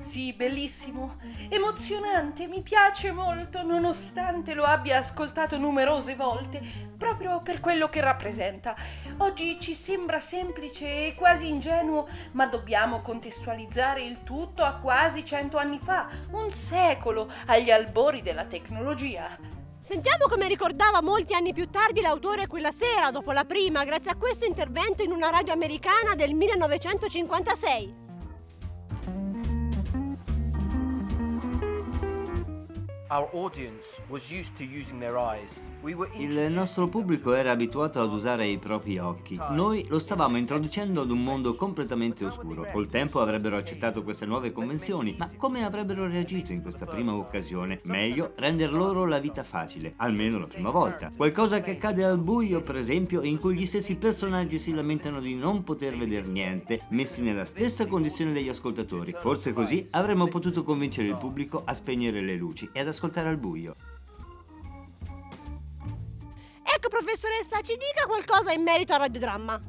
Sì, 0.00 0.32
bellissimo, 0.32 1.18
emozionante, 1.50 2.46
mi 2.46 2.62
piace 2.62 3.12
molto, 3.12 3.62
nonostante 3.62 4.54
lo 4.54 4.64
abbia 4.64 4.96
ascoltato 4.96 5.58
numerose 5.58 6.14
volte, 6.16 6.62
proprio 6.96 7.42
per 7.42 7.60
quello 7.60 7.90
che 7.90 8.00
rappresenta. 8.00 8.74
Oggi 9.18 9.60
ci 9.60 9.74
sembra 9.74 10.18
semplice 10.18 11.06
e 11.06 11.14
quasi 11.14 11.48
ingenuo, 11.48 12.08
ma 12.32 12.46
dobbiamo 12.46 13.02
contestualizzare 13.02 14.02
il 14.02 14.22
tutto 14.22 14.62
a 14.64 14.76
quasi 14.76 15.22
cento 15.24 15.58
anni 15.58 15.78
fa, 15.78 16.08
un 16.30 16.50
secolo, 16.50 17.30
agli 17.46 17.70
albori 17.70 18.22
della 18.22 18.46
tecnologia. 18.46 19.28
Sentiamo 19.78 20.28
come 20.28 20.48
ricordava 20.48 21.02
molti 21.02 21.34
anni 21.34 21.52
più 21.52 21.68
tardi 21.68 22.00
l'autore 22.00 22.46
quella 22.46 22.72
sera, 22.72 23.10
dopo 23.10 23.32
la 23.32 23.44
prima, 23.44 23.84
grazie 23.84 24.12
a 24.12 24.16
questo 24.16 24.46
intervento 24.46 25.02
in 25.02 25.12
una 25.12 25.28
radio 25.28 25.52
americana 25.52 26.14
del 26.14 26.32
1956. 26.32 28.08
Il 36.14 36.46
nostro 36.52 36.86
pubblico 36.86 37.34
era 37.34 37.50
abituato 37.50 38.00
ad 38.00 38.12
usare 38.12 38.46
i 38.46 38.58
propri 38.58 38.98
occhi. 38.98 39.36
Noi 39.50 39.84
lo 39.88 39.98
stavamo 39.98 40.36
introducendo 40.36 41.00
ad 41.00 41.10
un 41.10 41.20
mondo 41.24 41.56
completamente 41.56 42.24
oscuro. 42.24 42.68
Col 42.70 42.88
tempo 42.88 43.18
avrebbero 43.18 43.56
accettato 43.56 44.04
queste 44.04 44.26
nuove 44.26 44.52
convenzioni, 44.52 45.16
ma 45.18 45.28
come 45.36 45.64
avrebbero 45.64 46.06
reagito 46.06 46.52
in 46.52 46.62
questa 46.62 46.86
prima 46.86 47.12
occasione? 47.12 47.80
Meglio 47.82 48.30
rendere 48.36 48.70
loro 48.70 49.04
la 49.04 49.18
vita 49.18 49.42
facile, 49.42 49.94
almeno 49.96 50.38
la 50.38 50.46
prima 50.46 50.70
volta. 50.70 51.10
Qualcosa 51.16 51.60
che 51.60 51.72
accade 51.72 52.04
al 52.04 52.18
buio, 52.18 52.62
per 52.62 52.76
esempio, 52.76 53.22
in 53.22 53.40
cui 53.40 53.56
gli 53.56 53.66
stessi 53.66 53.96
personaggi 53.96 54.60
si 54.60 54.72
lamentano 54.72 55.18
di 55.18 55.34
non 55.34 55.64
poter 55.64 55.96
vedere 55.96 56.28
niente, 56.28 56.82
messi 56.90 57.22
nella 57.22 57.44
stessa 57.44 57.88
condizione 57.88 58.32
degli 58.32 58.48
ascoltatori. 58.48 59.16
Forse 59.18 59.52
così 59.52 59.88
avremmo 59.90 60.28
potuto 60.28 60.62
convincere 60.62 61.08
il 61.08 61.18
pubblico 61.18 61.62
a 61.64 61.74
spegnere 61.74 62.20
le 62.20 62.36
luci 62.36 62.68
e 62.72 62.78
ad 62.78 62.86
ascoltare 62.86 62.98
al 63.02 63.36
buio. 63.36 63.76
Ecco, 66.62 66.88
professoressa, 66.88 67.60
ci 67.62 67.76
dica 67.76 68.06
qualcosa 68.06 68.52
in 68.52 68.62
merito 68.62 68.92
al 68.92 69.00
radiodramma. 69.00 69.60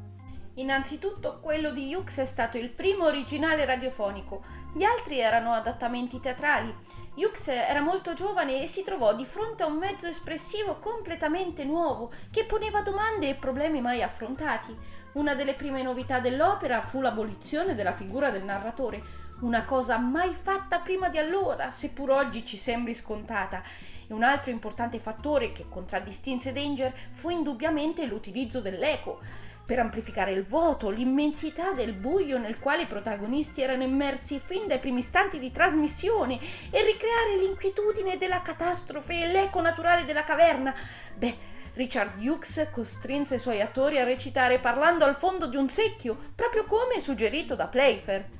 Innanzitutto 0.56 1.39
quello 1.39 1.72
di 1.72 1.94
Hughes 1.94 2.17
è 2.17 2.26
stato 2.26 2.58
il 2.58 2.70
primo 2.70 3.06
originale 3.06 3.63
radiofonico, 3.65 4.44
gli 4.74 4.84
altri 4.84 5.20
erano 5.20 5.52
adattamenti 5.52 6.20
teatrali. 6.20 6.74
Hughes 7.15 7.48
era 7.48 7.82
molto 7.82 8.13
giovane 8.13 8.62
e 8.62 8.67
si 8.67 8.84
trovò 8.84 9.13
di 9.15 9.26
fronte 9.26 9.63
a 9.63 9.67
un 9.67 9.78
mezzo 9.78 10.08
espressivo 10.08 10.78
completamente 10.80 11.63
nuovo 11.65 12.12
che 12.32 12.46
poneva 12.46 12.82
domande 12.82 13.30
e 13.30 13.36
problemi 13.36 13.82
mai 13.82 14.02
affrontati. 14.02 14.78
Una 15.13 15.36
delle 15.36 15.56
prime 15.56 15.82
novità 15.84 16.20
dell'opera 16.20 16.82
fu 16.82 17.02
l'abolizione 17.02 17.76
della 17.76 17.91
figura 17.91 18.30
del 18.30 18.44
narratore, 18.44 19.04
una 19.41 19.65
cosa 19.65 19.97
mai 19.97 20.34
fatta 20.34 20.80
prima 20.80 21.10
di 21.10 21.17
allora, 21.17 21.71
seppur 21.71 22.12
oggi 22.12 22.45
ci 22.45 22.58
sembri 22.58 22.93
scontata. 22.93 23.63
E 24.08 24.13
un 24.13 24.23
altro 24.23 24.51
importante 24.51 24.99
fattore 24.99 25.51
che 25.51 25.65
contraddistinse 25.69 26.51
Danger 26.51 26.93
fu 27.12 27.30
indubbiamente 27.30 28.06
l'utilizzo 28.06 28.62
dell'eco 28.62 29.19
per 29.65 29.80
amplificare 29.80 30.32
il 30.32 30.43
vuoto, 30.43 30.89
l'immensità 30.89 31.71
del 31.71 31.93
buio 31.93 32.38
nel 32.38 32.60
quale 32.60 32.84
i 32.84 32.88
protagonisti 32.88 33.62
erano 33.62 33.84
immersi 33.84 34.39
fin 34.39 34.67
dai 34.67 34.80
primi 34.80 34.99
istanti 34.99 35.39
di 35.39 35.51
trasmissione 35.51 36.38
e 36.69 36.84
ricreare 36.84 37.38
l'inquietudine 37.39 38.17
della 38.17 38.41
catastrofe 38.41 39.23
e 39.23 39.27
l'eco 39.27 39.62
naturale 39.62 40.04
della 40.04 40.23
caverna. 40.23 40.75
Beh, 41.15 41.49
Richard 41.75 42.21
Hughes 42.21 42.67
costrinse 42.71 43.36
i 43.36 43.39
suoi 43.39 43.62
attori 43.62 43.97
a 43.97 44.04
recitare 44.04 44.60
parlando 44.60 45.06
al 45.06 45.15
fondo 45.15 45.47
di 45.47 45.56
un 45.56 45.69
secchio, 45.69 46.17
proprio 46.36 46.65
come 46.65 46.99
suggerito 46.99 47.56
da 47.56 47.67
Playfair. 47.67 48.39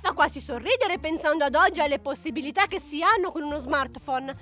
Fa 0.00 0.12
quasi 0.12 0.40
sorridere 0.40 0.98
pensando 0.98 1.44
ad 1.44 1.54
oggi 1.54 1.80
alle 1.80 1.98
possibilità 1.98 2.66
che 2.66 2.78
si 2.80 3.02
hanno 3.02 3.32
con 3.32 3.42
uno 3.42 3.58
smartphone. 3.58 4.34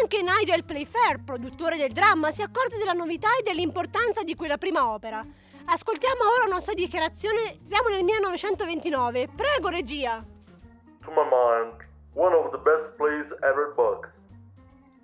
Anche 0.00 0.22
Nigel 0.22 0.64
Playfair, 0.64 1.22
produttore 1.24 1.76
del 1.76 1.92
dramma, 1.92 2.32
si 2.32 2.42
accorse 2.42 2.76
della 2.76 2.92
novità 2.92 3.28
e 3.38 3.42
dell'importanza 3.42 4.22
di 4.22 4.34
quella 4.34 4.58
prima 4.58 4.90
opera. 4.92 5.24
Ascoltiamo 5.66 6.22
ora 6.36 6.46
una 6.46 6.60
sua 6.60 6.74
dichiarazione. 6.74 7.58
Siamo 7.62 7.88
nel 7.88 8.04
1929. 8.04 9.28
Prego, 9.34 9.68
regia. 9.68 10.24
To 11.02 11.10
my 11.10 11.24
mind, 11.24 11.86
one 12.14 12.34
of 12.34 12.50
the 12.50 12.58
best 12.58 12.96
plays 12.96 13.26
ever 13.42 13.72
booked. 13.74 14.15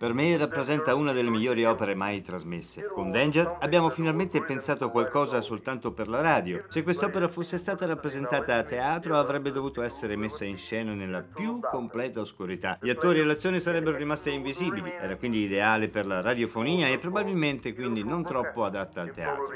Per 0.02 0.14
me 0.14 0.36
rappresenta 0.36 0.96
una 0.96 1.12
delle 1.12 1.30
migliori 1.30 1.64
opere 1.64 1.94
mai 1.94 2.22
trasmesse. 2.22 2.88
Con 2.88 3.12
Danger 3.12 3.58
abbiamo 3.60 3.88
finalmente 3.88 4.42
pensato 4.42 4.90
qualcosa 4.90 5.40
soltanto 5.40 5.92
per 5.92 6.08
la 6.08 6.20
radio. 6.20 6.64
Se 6.70 6.82
quest'opera 6.82 7.28
fosse 7.28 7.56
stata 7.56 7.86
rappresentata 7.86 8.56
a 8.56 8.64
teatro 8.64 9.16
avrebbe 9.16 9.52
dovuto 9.52 9.80
essere 9.80 10.16
messa 10.16 10.44
in 10.44 10.56
scena 10.56 10.92
nella 10.92 11.22
più 11.22 11.60
completa 11.60 12.18
oscurità. 12.18 12.78
Gli 12.80 12.90
attori 12.90 13.20
e 13.20 13.22
l'azione 13.22 13.60
sarebbero 13.60 13.96
rimaste 13.96 14.30
invisibili. 14.30 14.90
Era 14.90 15.14
quindi 15.14 15.44
ideale 15.44 15.88
per 15.88 16.04
la 16.04 16.20
radiofonia 16.20 16.88
e 16.88 16.98
probabilmente 16.98 17.72
quindi 17.72 18.02
non 18.02 18.24
troppo 18.24 18.64
adatta 18.64 19.02
al 19.02 19.12
teatro. 19.12 19.52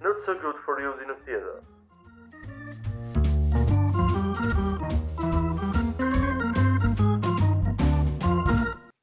Not 0.00 0.24
so 0.24 0.38
good 0.40 0.54
for 0.64 0.78
use 0.78 1.02
in 1.02 1.10
a 1.10 1.16
theater. 1.24 1.77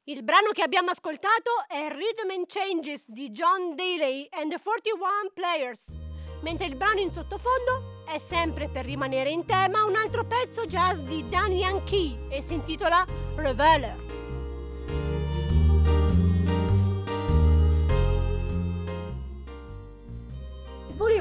Il 0.08 0.22
brano 0.22 0.50
che 0.52 0.62
abbiamo 0.62 0.90
ascoltato 0.90 1.50
è 1.66 1.88
Rhythm 1.88 2.30
and 2.30 2.46
Changes 2.46 3.02
di 3.08 3.30
John 3.30 3.74
Daly 3.74 4.28
and 4.30 4.52
the 4.52 4.60
41 4.62 5.32
Players, 5.34 5.86
mentre 6.42 6.66
il 6.66 6.76
brano 6.76 7.00
in 7.00 7.10
sottofondo 7.10 8.04
è 8.06 8.16
sempre 8.18 8.68
per 8.68 8.84
rimanere 8.84 9.30
in 9.30 9.44
tema 9.44 9.82
un 9.82 9.96
altro 9.96 10.24
pezzo 10.24 10.64
jazz 10.66 11.00
di 11.00 11.28
Dan 11.28 11.50
Yankee 11.50 12.28
e 12.30 12.40
si 12.40 12.54
intitola 12.54 13.04
Reveler. 13.34 14.15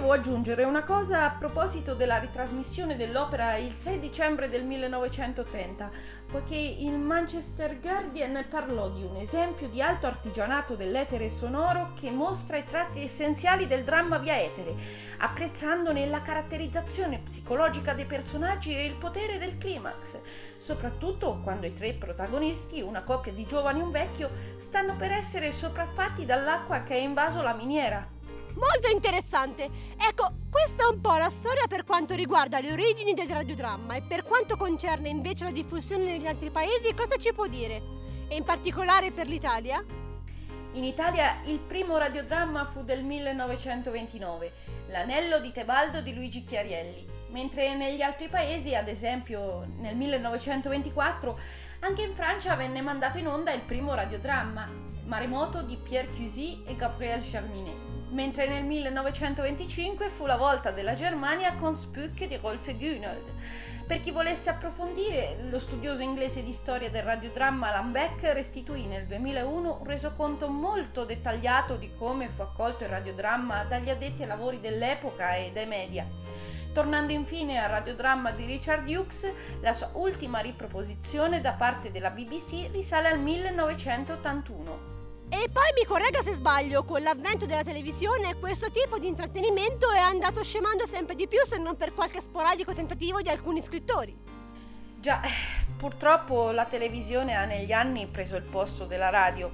Volevo 0.05 0.21
aggiungere 0.21 0.63
una 0.65 0.83
cosa 0.83 1.25
a 1.25 1.31
proposito 1.31 1.95
della 1.95 2.19
ritrasmissione 2.19 2.95
dell'opera 2.95 3.57
il 3.57 3.75
6 3.75 3.99
dicembre 3.99 4.49
del 4.49 4.63
1930, 4.63 5.89
poiché 6.29 6.55
il 6.55 6.95
Manchester 6.99 7.79
Guardian 7.79 8.45
parlò 8.47 8.91
di 8.91 9.01
un 9.01 9.15
esempio 9.15 9.67
di 9.67 9.81
alto 9.81 10.05
artigianato 10.05 10.75
dell'etere 10.75 11.31
sonoro 11.31 11.93
che 11.99 12.11
mostra 12.11 12.57
i 12.57 12.67
tratti 12.67 13.01
essenziali 13.01 13.65
del 13.65 13.83
dramma 13.83 14.19
via 14.19 14.39
etere, 14.39 14.75
apprezzandone 15.17 16.05
la 16.07 16.21
caratterizzazione 16.21 17.21
psicologica 17.23 17.93
dei 17.93 18.05
personaggi 18.05 18.75
e 18.75 18.85
il 18.85 18.93
potere 18.93 19.39
del 19.39 19.57
climax, 19.57 20.17
soprattutto 20.57 21.39
quando 21.43 21.65
i 21.65 21.73
tre 21.73 21.93
protagonisti, 21.93 22.79
una 22.79 23.01
coppia 23.01 23.31
di 23.31 23.47
giovani 23.47 23.79
e 23.79 23.83
un 23.83 23.91
vecchio, 23.91 24.29
stanno 24.57 24.95
per 24.97 25.11
essere 25.13 25.51
sopraffatti 25.51 26.25
dall'acqua 26.25 26.83
che 26.83 26.93
ha 26.93 26.97
invaso 26.97 27.41
la 27.41 27.55
miniera. 27.55 28.14
Molto 28.55 28.87
interessante. 28.89 29.69
Ecco, 29.97 30.31
questa 30.49 30.83
è 30.83 30.87
un 30.87 31.01
po' 31.01 31.15
la 31.17 31.29
storia 31.29 31.67
per 31.67 31.83
quanto 31.83 32.13
riguarda 32.15 32.59
le 32.59 32.71
origini 32.71 33.13
del 33.13 33.27
radiodramma 33.27 33.95
e 33.95 34.03
per 34.07 34.23
quanto 34.23 34.55
concerne 34.55 35.09
invece 35.09 35.43
la 35.43 35.51
diffusione 35.51 36.05
negli 36.05 36.27
altri 36.27 36.49
paesi, 36.49 36.93
cosa 36.93 37.17
ci 37.17 37.33
può 37.33 37.47
dire? 37.47 37.81
E 38.29 38.35
in 38.35 38.45
particolare 38.45 39.11
per 39.11 39.27
l'Italia? 39.27 39.83
In 40.73 40.83
Italia 40.83 41.37
il 41.45 41.59
primo 41.59 41.97
radiodramma 41.97 42.63
fu 42.65 42.83
del 42.83 43.03
1929, 43.03 44.51
L'anello 44.89 45.39
di 45.39 45.51
Tebaldo 45.51 46.01
di 46.01 46.13
Luigi 46.13 46.43
Chiarielli, 46.43 47.07
mentre 47.31 47.75
negli 47.75 48.01
altri 48.01 48.27
paesi, 48.27 48.75
ad 48.75 48.87
esempio 48.87 49.65
nel 49.79 49.95
1924, 49.95 51.39
anche 51.79 52.03
in 52.03 52.13
Francia 52.13 52.55
venne 52.55 52.81
mandato 52.81 53.17
in 53.17 53.27
onda 53.27 53.51
il 53.51 53.61
primo 53.61 53.93
radiodramma, 53.93 54.84
Maremoto 55.05 55.61
di 55.61 55.77
Pierre 55.81 56.11
Cusy 56.15 56.63
e 56.65 56.75
Gabriel 56.75 57.21
Germinet 57.21 57.95
mentre 58.15 58.47
nel 58.47 58.63
1925 58.63 60.09
fu 60.09 60.25
la 60.25 60.37
volta 60.37 60.71
della 60.71 60.93
Germania 60.93 61.53
con 61.55 61.75
Spück 61.75 62.25
di 62.25 62.37
Rolf 62.41 62.73
Günold. 62.73 63.33
Per 63.85 63.99
chi 63.99 64.09
volesse 64.09 64.49
approfondire, 64.49 65.35
lo 65.49 65.59
studioso 65.59 66.01
inglese 66.01 66.43
di 66.43 66.53
storia 66.53 66.89
del 66.89 67.03
radiodramma 67.03 67.67
Alan 67.67 67.91
Beck 67.91 68.23
restituì 68.33 68.87
nel 68.87 69.05
2001 69.05 69.77
un 69.81 69.85
resoconto 69.85 70.49
molto 70.49 71.05
dettagliato 71.05 71.75
di 71.75 71.91
come 71.97 72.27
fu 72.27 72.41
accolto 72.41 72.83
il 72.83 72.89
radiodramma 72.89 73.65
dagli 73.65 73.89
addetti 73.89 74.23
ai 74.23 74.27
lavori 74.27 74.59
dell'epoca 74.59 75.35
e 75.35 75.51
dai 75.53 75.67
media. 75.67 76.07
Tornando 76.73 77.13
infine 77.13 77.63
al 77.63 77.69
radiodramma 77.69 78.31
di 78.31 78.45
Richard 78.45 78.87
Hughes, 78.87 79.31
la 79.61 79.71
sua 79.71 79.91
ultima 79.93 80.39
riproposizione 80.39 81.39
da 81.39 81.51
parte 81.51 81.91
della 81.91 82.09
BBC 82.09 82.71
risale 82.71 83.09
al 83.09 83.19
1981. 83.19 84.94
E 85.45 85.49
poi 85.49 85.71
mi 85.77 85.85
corregga 85.85 86.23
se 86.23 86.33
sbaglio, 86.33 86.83
con 86.85 87.03
l'avvento 87.03 87.45
della 87.45 87.63
televisione 87.63 88.33
questo 88.39 88.71
tipo 88.71 88.97
di 88.97 89.05
intrattenimento 89.05 89.91
è 89.91 89.99
andato 89.99 90.43
scemando 90.43 90.87
sempre 90.87 91.13
di 91.13 91.27
più 91.27 91.37
se 91.45 91.59
non 91.59 91.77
per 91.77 91.93
qualche 91.93 92.19
sporadico 92.19 92.73
tentativo 92.73 93.21
di 93.21 93.29
alcuni 93.29 93.61
scrittori. 93.61 94.17
Già, 94.99 95.21
purtroppo 95.77 96.49
la 96.49 96.65
televisione 96.65 97.35
ha 97.35 97.45
negli 97.45 97.71
anni 97.71 98.07
preso 98.07 98.35
il 98.35 98.41
posto 98.41 98.85
della 98.85 99.09
radio. 99.09 99.51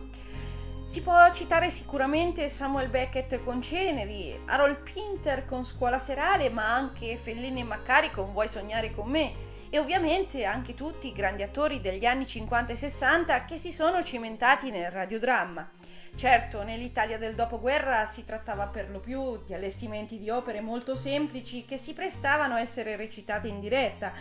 Si 0.87 1.01
può 1.01 1.29
citare 1.33 1.69
sicuramente 1.69 2.47
Samuel 2.47 2.87
Beckett 2.87 3.43
con 3.43 3.61
Ceneri, 3.61 4.39
Harold 4.45 4.77
Pinter 4.77 5.45
con 5.45 5.65
Scuola 5.65 5.99
Serale, 5.99 6.49
ma 6.49 6.73
anche 6.73 7.17
Fellini 7.17 7.59
e 7.59 7.65
Maccari 7.65 8.11
con 8.11 8.31
Vuoi 8.31 8.47
sognare 8.47 8.91
con 8.91 9.09
me 9.09 9.33
e 9.69 9.77
ovviamente 9.77 10.45
anche 10.45 10.73
tutti 10.73 11.07
i 11.07 11.13
grandi 11.13 11.43
attori 11.43 11.81
degli 11.81 12.05
anni 12.05 12.25
50 12.25 12.71
e 12.71 12.75
60 12.77 13.43
che 13.43 13.57
si 13.57 13.73
sono 13.73 14.01
cimentati 14.01 14.71
nel 14.71 14.89
radiodramma. 14.89 15.79
Certo, 16.15 16.61
nell'Italia 16.63 17.17
del 17.17 17.33
dopoguerra 17.33 18.05
si 18.05 18.23
trattava 18.23 18.67
per 18.67 18.89
lo 18.91 18.99
più 18.99 19.41
di 19.45 19.53
allestimenti 19.55 20.19
di 20.19 20.29
opere 20.29 20.61
molto 20.61 20.93
semplici 20.93 21.65
che 21.65 21.77
si 21.77 21.93
prestavano 21.93 22.53
a 22.53 22.59
essere 22.59 22.95
recitate 22.95 23.47
in 23.47 23.59
diretta, 23.59 24.11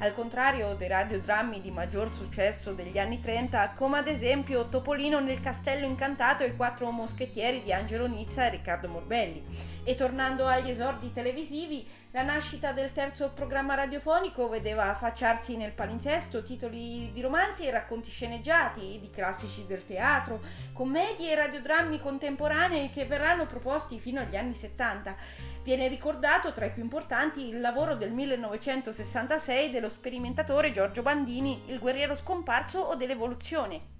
al 0.00 0.14
contrario 0.14 0.74
dei 0.74 0.88
radiodrammi 0.88 1.62
di 1.62 1.70
maggior 1.70 2.14
successo 2.14 2.74
degli 2.74 2.98
anni 2.98 3.20
30, 3.20 3.70
come 3.70 3.96
ad 3.96 4.08
esempio 4.08 4.68
Topolino 4.68 5.18
nel 5.20 5.40
Castello 5.40 5.86
Incantato 5.86 6.42
e 6.42 6.48
i 6.48 6.56
Quattro 6.56 6.90
Moschettieri 6.90 7.62
di 7.62 7.72
Angelo 7.72 8.06
Nizza 8.06 8.44
e 8.44 8.50
Riccardo 8.50 8.88
Morbelli. 8.88 9.75
E 9.88 9.94
tornando 9.94 10.48
agli 10.48 10.70
esordi 10.70 11.12
televisivi, 11.12 11.88
la 12.10 12.24
nascita 12.24 12.72
del 12.72 12.90
terzo 12.90 13.30
programma 13.32 13.76
radiofonico 13.76 14.48
vedeva 14.48 14.90
affacciarsi 14.90 15.56
nel 15.56 15.70
palinsesto 15.70 16.42
titoli 16.42 17.12
di 17.12 17.20
romanzi 17.20 17.62
e 17.62 17.70
racconti 17.70 18.10
sceneggiati, 18.10 18.98
di 19.00 19.08
classici 19.12 19.64
del 19.64 19.86
teatro, 19.86 20.40
commedie 20.72 21.30
e 21.30 21.34
radiodrammi 21.36 22.00
contemporanei 22.00 22.90
che 22.90 23.04
verranno 23.04 23.46
proposti 23.46 24.00
fino 24.00 24.18
agli 24.18 24.34
anni 24.34 24.54
70. 24.54 25.14
Viene 25.62 25.86
ricordato 25.86 26.52
tra 26.52 26.64
i 26.64 26.72
più 26.72 26.82
importanti 26.82 27.46
il 27.46 27.60
lavoro 27.60 27.94
del 27.94 28.10
1966 28.10 29.70
dello 29.70 29.88
sperimentatore 29.88 30.72
Giorgio 30.72 31.02
Bandini, 31.02 31.62
Il 31.66 31.78
guerriero 31.78 32.16
scomparso 32.16 32.80
o 32.80 32.96
dell'evoluzione. 32.96 33.94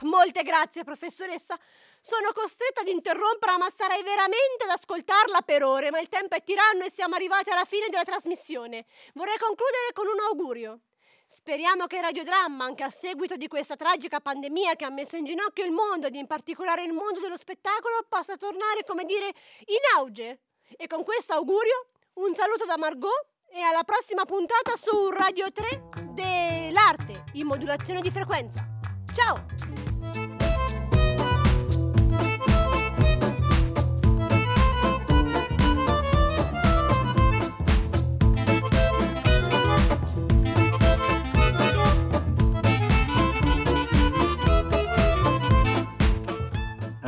Molte 0.00 0.42
grazie, 0.42 0.82
professoressa. 0.82 1.58
Sono 2.06 2.30
costretta 2.32 2.82
ad 2.82 2.86
interromperla, 2.86 3.58
ma 3.58 3.68
sarei 3.76 4.00
veramente 4.04 4.62
ad 4.62 4.70
ascoltarla 4.70 5.42
per 5.42 5.64
ore, 5.64 5.90
ma 5.90 5.98
il 5.98 6.06
tempo 6.06 6.36
è 6.36 6.44
tiranno 6.44 6.84
e 6.84 6.90
siamo 6.90 7.16
arrivati 7.16 7.50
alla 7.50 7.64
fine 7.64 7.88
della 7.88 8.04
trasmissione. 8.04 8.86
Vorrei 9.14 9.36
concludere 9.38 9.90
con 9.92 10.06
un 10.06 10.20
augurio. 10.20 10.82
Speriamo 11.26 11.88
che 11.88 11.96
il 11.96 12.02
radiodramma, 12.02 12.64
anche 12.64 12.84
a 12.84 12.90
seguito 12.90 13.34
di 13.34 13.48
questa 13.48 13.74
tragica 13.74 14.20
pandemia 14.20 14.76
che 14.76 14.84
ha 14.84 14.90
messo 14.90 15.16
in 15.16 15.24
ginocchio 15.24 15.64
il 15.64 15.72
mondo 15.72 16.06
ed 16.06 16.14
in 16.14 16.28
particolare 16.28 16.84
il 16.84 16.92
mondo 16.92 17.18
dello 17.18 17.36
spettacolo, 17.36 18.06
possa 18.08 18.36
tornare, 18.36 18.84
come 18.86 19.04
dire, 19.04 19.26
in 19.64 19.82
auge. 19.96 20.42
E 20.76 20.86
con 20.86 21.02
questo 21.02 21.32
augurio, 21.32 21.88
un 22.20 22.32
saluto 22.36 22.66
da 22.66 22.78
Margot 22.78 23.30
e 23.50 23.60
alla 23.62 23.82
prossima 23.82 24.24
puntata 24.24 24.76
su 24.76 25.08
Radio 25.08 25.50
3 25.50 25.88
dell'arte 26.12 27.24
in 27.32 27.46
modulazione 27.48 28.00
di 28.00 28.12
frequenza. 28.12 28.64
Ciao! 29.12 29.65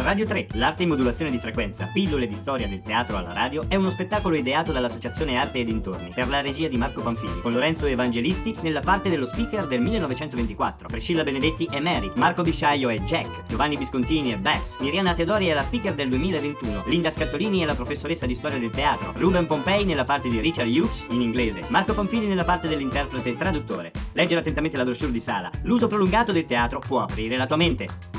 Radio 0.09 0.25
3, 0.25 0.47
l'arte 0.55 0.85
in 0.85 0.89
modulazione 0.89 1.31
di 1.31 1.39
frequenza, 1.39 1.91
pillole 1.93 2.27
di 2.27 2.35
storia 2.35 2.67
del 2.67 2.81
teatro 2.81 3.19
alla 3.19 3.35
radio, 3.35 3.65
è 3.69 3.75
uno 3.75 3.91
spettacolo 3.91 4.37
ideato 4.37 4.73
dall'Associazione 4.73 5.37
Arte 5.37 5.59
e 5.59 5.65
Dintorni, 5.65 6.13
per 6.15 6.29
la 6.29 6.41
regia 6.41 6.67
di 6.67 6.79
Marco 6.79 7.03
Panfili, 7.03 7.43
con 7.43 7.53
Lorenzo 7.53 7.85
Evangelisti 7.85 8.57
nella 8.63 8.81
parte 8.81 9.11
dello 9.11 9.27
speaker 9.27 9.67
del 9.67 9.83
1924, 9.83 10.89
Priscilla 10.89 11.25
Benedetti 11.25 11.69
è 11.71 11.79
Mary, 11.79 12.11
Marco 12.15 12.41
Bisciaio 12.41 12.89
è 12.89 12.99
Jack, 13.01 13.45
Giovanni 13.49 13.77
Viscontini 13.77 14.33
è 14.33 14.39
Bex, 14.39 14.79
Miriana 14.79 15.13
Teodori 15.13 15.49
è 15.49 15.53
la 15.53 15.63
speaker 15.63 15.93
del 15.93 16.09
2021, 16.09 16.85
Linda 16.87 17.11
Scattolini 17.11 17.61
è 17.61 17.67
la 17.67 17.75
professoressa 17.75 18.25
di 18.25 18.35
storia 18.35 18.59
del 18.59 18.71
teatro, 18.71 19.13
Ruben 19.15 19.47
Pompei 19.47 19.85
nella 19.85 20.05
parte 20.05 20.31
di 20.31 20.41
Richard 20.41 20.71
Hughes 20.71 21.05
in 21.11 21.21
inglese, 21.21 21.65
Marco 21.69 21.93
Panfili 21.93 22.27
nella 22.27 22.45
parte 22.45 22.67
dell'interprete 22.67 23.37
traduttore. 23.37 23.93
Leggere 24.13 24.41
attentamente 24.41 24.79
la 24.79 24.85
brochure 24.85 25.13
di 25.13 25.21
sala. 25.21 25.51
L'uso 25.65 25.87
prolungato 25.87 26.33
del 26.33 26.47
teatro 26.47 26.79
può 26.79 27.03
aprire 27.03 27.37
la 27.37 27.45
tua 27.45 27.57
mente. 27.57 28.18